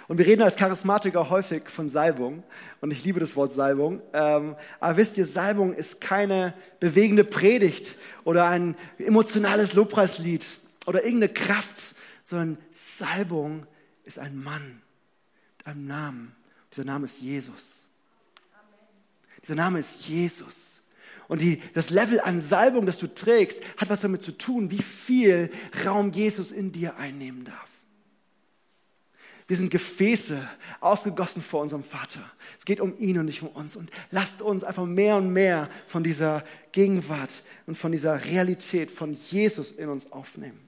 [0.06, 2.44] Und wir reden als Charismatiker häufig von Salbung.
[2.80, 4.00] Und ich liebe das Wort Salbung.
[4.12, 10.44] Ähm, aber wisst ihr, Salbung ist keine bewegende Predigt oder ein emotionales Lobpreislied
[10.86, 13.66] oder irgendeine Kraft, sondern Salbung
[14.04, 14.82] ist ein Mann
[15.58, 16.36] mit einem Namen.
[16.74, 17.84] Dieser Name ist Jesus.
[19.40, 20.80] Dieser Name ist Jesus.
[21.28, 24.82] Und die, das Level an Salbung, das du trägst, hat was damit zu tun, wie
[24.82, 25.50] viel
[25.86, 27.70] Raum Jesus in dir einnehmen darf.
[29.46, 30.48] Wir sind Gefäße,
[30.80, 32.28] ausgegossen vor unserem Vater.
[32.58, 33.76] Es geht um ihn und nicht um uns.
[33.76, 39.12] Und lasst uns einfach mehr und mehr von dieser Gegenwart und von dieser Realität von
[39.12, 40.63] Jesus in uns aufnehmen.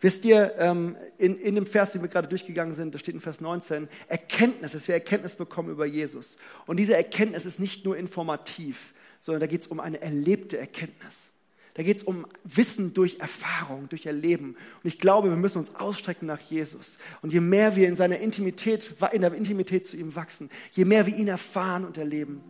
[0.00, 3.20] Wisst ihr, ähm, in, in dem Vers, den wir gerade durchgegangen sind, da steht in
[3.20, 6.36] Vers 19, Erkenntnis, dass wir Erkenntnis bekommen über Jesus.
[6.66, 11.32] Und diese Erkenntnis ist nicht nur informativ, sondern da geht es um eine erlebte Erkenntnis.
[11.74, 14.56] Da geht es um Wissen durch Erfahrung, durch Erleben.
[14.82, 16.96] Und ich glaube, wir müssen uns ausstrecken nach Jesus.
[17.20, 21.04] Und je mehr wir in seiner Intimität, in der Intimität zu ihm wachsen, je mehr
[21.04, 22.40] wir ihn erfahren und erleben,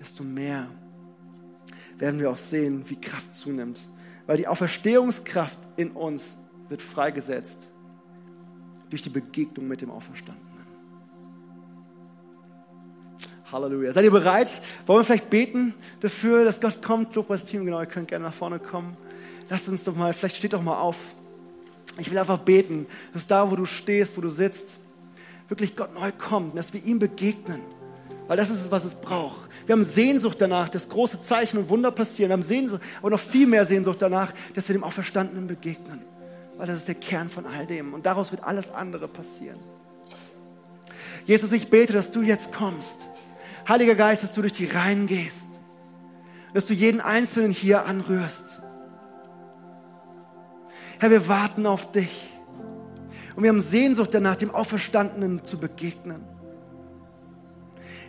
[0.00, 0.68] desto mehr
[1.98, 3.80] werden wir auch sehen, wie Kraft zunimmt
[4.30, 7.68] weil die Auferstehungskraft in uns wird freigesetzt
[8.88, 10.46] durch die Begegnung mit dem Auferstandenen.
[13.50, 13.92] Halleluja.
[13.92, 14.62] Seid ihr bereit?
[14.86, 17.12] Wollen wir vielleicht beten dafür, dass Gott kommt?
[17.16, 18.96] Lobpreisteam, genau, ihr könnt gerne nach vorne kommen.
[19.48, 20.96] Lasst uns doch mal, vielleicht steht doch mal auf.
[21.98, 24.78] Ich will einfach beten, dass da, wo du stehst, wo du sitzt,
[25.48, 27.62] wirklich Gott neu kommt, dass wir ihm begegnen.
[28.28, 29.49] Weil das ist es, was es braucht.
[29.70, 32.30] Wir haben Sehnsucht danach, dass große Zeichen und Wunder passieren.
[32.30, 36.00] Wir haben Sehnsucht, aber noch viel mehr Sehnsucht danach, dass wir dem Auferstandenen begegnen.
[36.56, 37.94] Weil das ist der Kern von all dem.
[37.94, 39.60] Und daraus wird alles andere passieren.
[41.24, 42.98] Jesus, ich bete, dass du jetzt kommst.
[43.68, 45.60] Heiliger Geist, dass du durch die Reihen gehst.
[46.52, 48.60] Dass du jeden Einzelnen hier anrührst.
[50.98, 52.28] Herr, wir warten auf dich.
[53.36, 56.29] Und wir haben Sehnsucht danach, dem Auferstandenen zu begegnen.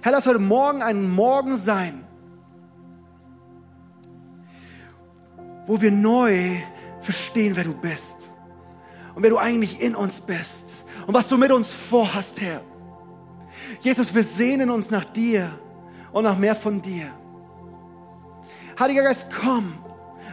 [0.03, 2.03] Herr, lass heute Morgen ein Morgen sein,
[5.67, 6.57] wo wir neu
[7.01, 8.31] verstehen, wer du bist
[9.13, 12.61] und wer du eigentlich in uns bist und was du mit uns vorhast, Herr.
[13.81, 15.51] Jesus, wir sehnen uns nach dir
[16.11, 17.11] und nach mehr von dir.
[18.79, 19.77] Heiliger Geist, komm,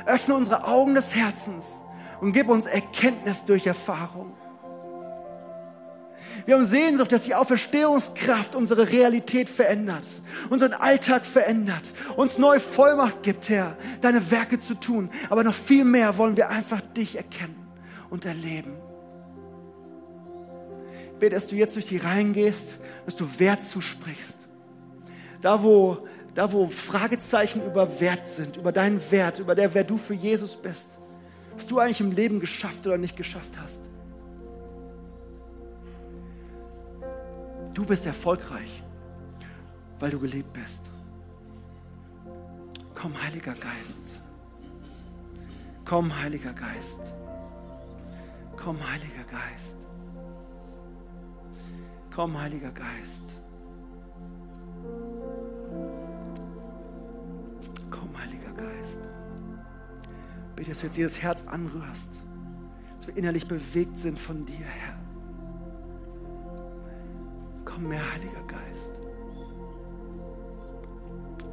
[0.07, 1.85] öffne unsere Augen des Herzens
[2.23, 4.33] und gib uns Erkenntnis durch Erfahrung.
[6.49, 10.07] Wir haben Sehnsucht, dass die Auferstehungskraft unsere Realität verändert,
[10.49, 15.11] unseren Alltag verändert, uns neue Vollmacht gibt, Herr, deine Werke zu tun.
[15.29, 17.67] Aber noch viel mehr wollen wir einfach dich erkennen
[18.09, 18.73] und erleben.
[21.13, 24.39] Ich bete, dass du jetzt durch die Reihen gehst, dass du Wert zusprichst.
[25.43, 29.99] Da, wo, da, wo Fragezeichen über Wert sind, über deinen Wert, über der, wer du
[29.99, 30.99] für Jesus bist,
[31.55, 33.88] was du eigentlich im Leben geschafft oder nicht geschafft hast.
[37.79, 38.83] Du bist erfolgreich,
[40.01, 40.91] weil du geliebt bist.
[42.93, 44.21] Komm, Heiliger Geist.
[45.85, 47.15] Komm, Heiliger Geist.
[48.57, 49.87] Komm, Heiliger Geist.
[52.13, 53.25] Komm, Heiliger Geist.
[57.93, 59.01] Komm, Heiliger Geist.
[60.57, 62.25] Bitte, dass du jetzt jedes Herz anrührst,
[62.97, 65.08] dass wir innerlich bewegt sind von dir, Herr.
[67.79, 68.93] Komm mehr, Heiliger Geist.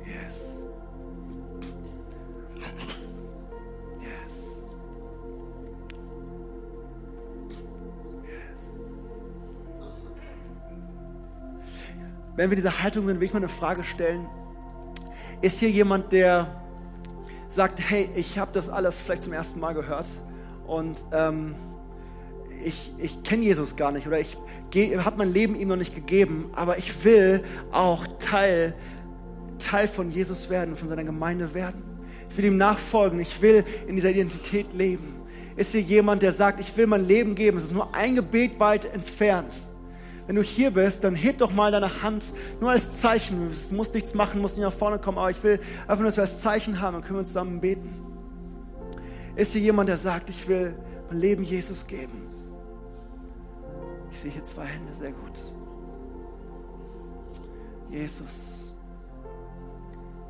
[0.08, 0.66] Yes.
[4.02, 4.66] Yes.
[8.24, 8.70] Yes.
[12.36, 14.28] Wenn wir diese Haltung sind, will ich mal eine Frage stellen.
[15.44, 16.60] Ist hier jemand, der
[17.50, 20.08] sagt, hey, ich habe das alles vielleicht zum ersten Mal gehört
[20.66, 21.54] und ähm,
[22.66, 24.38] ich, ich kenne Jesus gar nicht oder ich
[24.98, 28.74] habe mein Leben ihm noch nicht gegeben, aber ich will auch Teil,
[29.58, 31.84] Teil von Jesus werden, von seiner Gemeinde werden.
[32.30, 35.14] Ich will ihm nachfolgen, ich will in dieser Identität leben,
[35.56, 37.58] Ist hier jemand, der sagt, ich will mein Leben geben?
[37.58, 39.54] Es ist nur ein Gebet weit entfernt.
[40.28, 43.48] Wenn du hier bist, dann heb doch mal deine Hand nur als Zeichen.
[43.70, 46.18] Du musst nichts machen, musst nicht nach vorne kommen, aber ich will einfach nur, dass
[46.18, 47.94] wir als Zeichen haben und können wir zusammen beten.
[49.36, 50.76] Ist hier jemand, der sagt, ich will
[51.10, 52.35] mein Leben Jesus geben?
[54.16, 55.52] Ich sehe hier zwei Hände, sehr gut.
[57.90, 58.74] Jesus.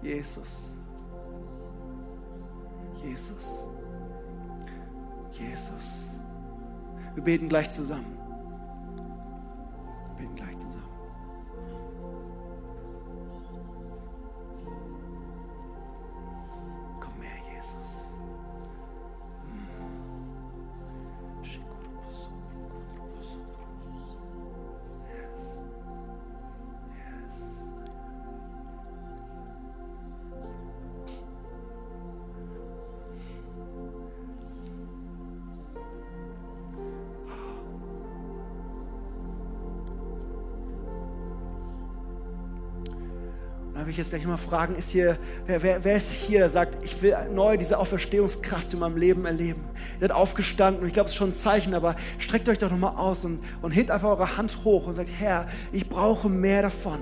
[0.02, 0.76] Jesus.
[3.04, 3.64] Jesus.
[5.34, 6.10] Jesus.
[7.14, 8.18] Wir beten gleich zusammen.
[10.08, 10.95] Wir beten gleich zusammen.
[43.96, 46.50] Da will ich jetzt gleich mal fragen, ist hier, wer, wer, wer ist hier, der
[46.50, 49.64] sagt, ich will neu diese Auferstehungskraft in meinem Leben erleben.
[49.94, 52.70] Ihr seid aufgestanden und ich glaube, es ist schon ein Zeichen, aber streckt euch doch
[52.70, 56.64] nochmal aus und, und hebt einfach eure Hand hoch und sagt, Herr, ich brauche mehr
[56.64, 57.00] davon.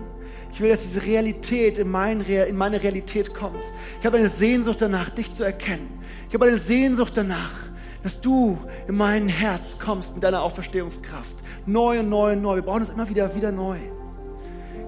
[0.52, 3.64] Ich will, dass diese Realität in, mein, in meine Realität kommt.
[4.00, 6.00] Ich habe eine Sehnsucht danach, dich zu erkennen.
[6.28, 7.56] Ich habe eine Sehnsucht danach,
[8.04, 11.38] dass du in mein Herz kommst mit deiner Auferstehungskraft.
[11.66, 12.56] Neu und neu und neu.
[12.58, 13.80] Wir brauchen es immer wieder, wieder neu.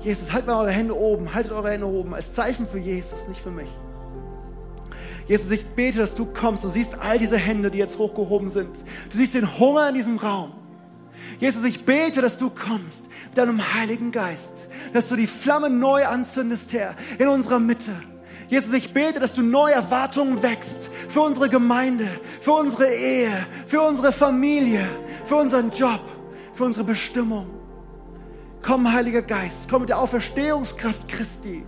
[0.06, 3.41] Jesus, haltet mal eure Hände oben, haltet eure Hände oben als Zeichen für Jesus, nicht
[3.41, 3.70] für mich.
[5.26, 6.64] Jesus, ich bete, dass du kommst.
[6.64, 8.70] Du siehst all diese Hände, die jetzt hochgehoben sind.
[9.10, 10.51] Du siehst den Hunger in diesem Raum.
[11.39, 16.06] Jesus, ich bete, dass du kommst mit deinem Heiligen Geist, dass du die Flamme neu
[16.06, 17.91] anzündest, Herr, in unserer Mitte.
[18.47, 22.08] Jesus, ich bete, dass du neue Erwartungen wächst für unsere Gemeinde,
[22.41, 24.88] für unsere Ehe, für unsere Familie,
[25.26, 26.01] für unseren Job,
[26.53, 27.64] für unsere Bestimmung.
[28.66, 31.63] Komm, Heiliger Geist, komm mit der Auferstehungskraft Christi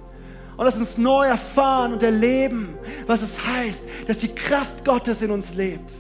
[0.58, 2.76] und lass uns neu erfahren und erleben,
[3.06, 5.92] was es heißt, dass die Kraft Gottes in uns lebt.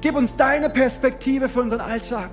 [0.00, 2.30] Gib uns deine Perspektive für unseren Alltag.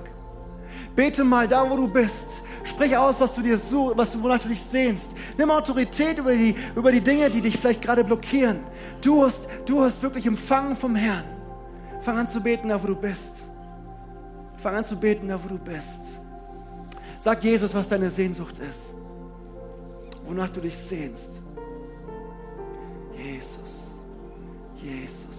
[0.96, 2.44] Bete mal da, wo du bist.
[2.64, 5.16] Sprich aus, was du dir suchst, was du, wonach du dich sehnst.
[5.36, 8.60] Nimm Autorität über die, über die Dinge, die dich vielleicht gerade blockieren.
[9.02, 11.24] Du hast, du hast wirklich empfangen vom Herrn.
[12.02, 13.48] Fang an zu beten, da wo du bist.
[14.60, 16.22] Fang an zu beten, da wo du bist.
[17.26, 18.94] Sag Jesus, was deine Sehnsucht ist.
[20.28, 21.42] Wonach du dich sehnst.
[23.18, 23.96] Jesus,
[24.76, 25.35] Jesus,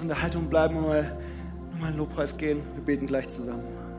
[0.00, 1.18] uns in der Haltung bleiben und mal,
[1.78, 2.62] mal in Lobpreis gehen.
[2.74, 3.89] Wir beten gleich zusammen.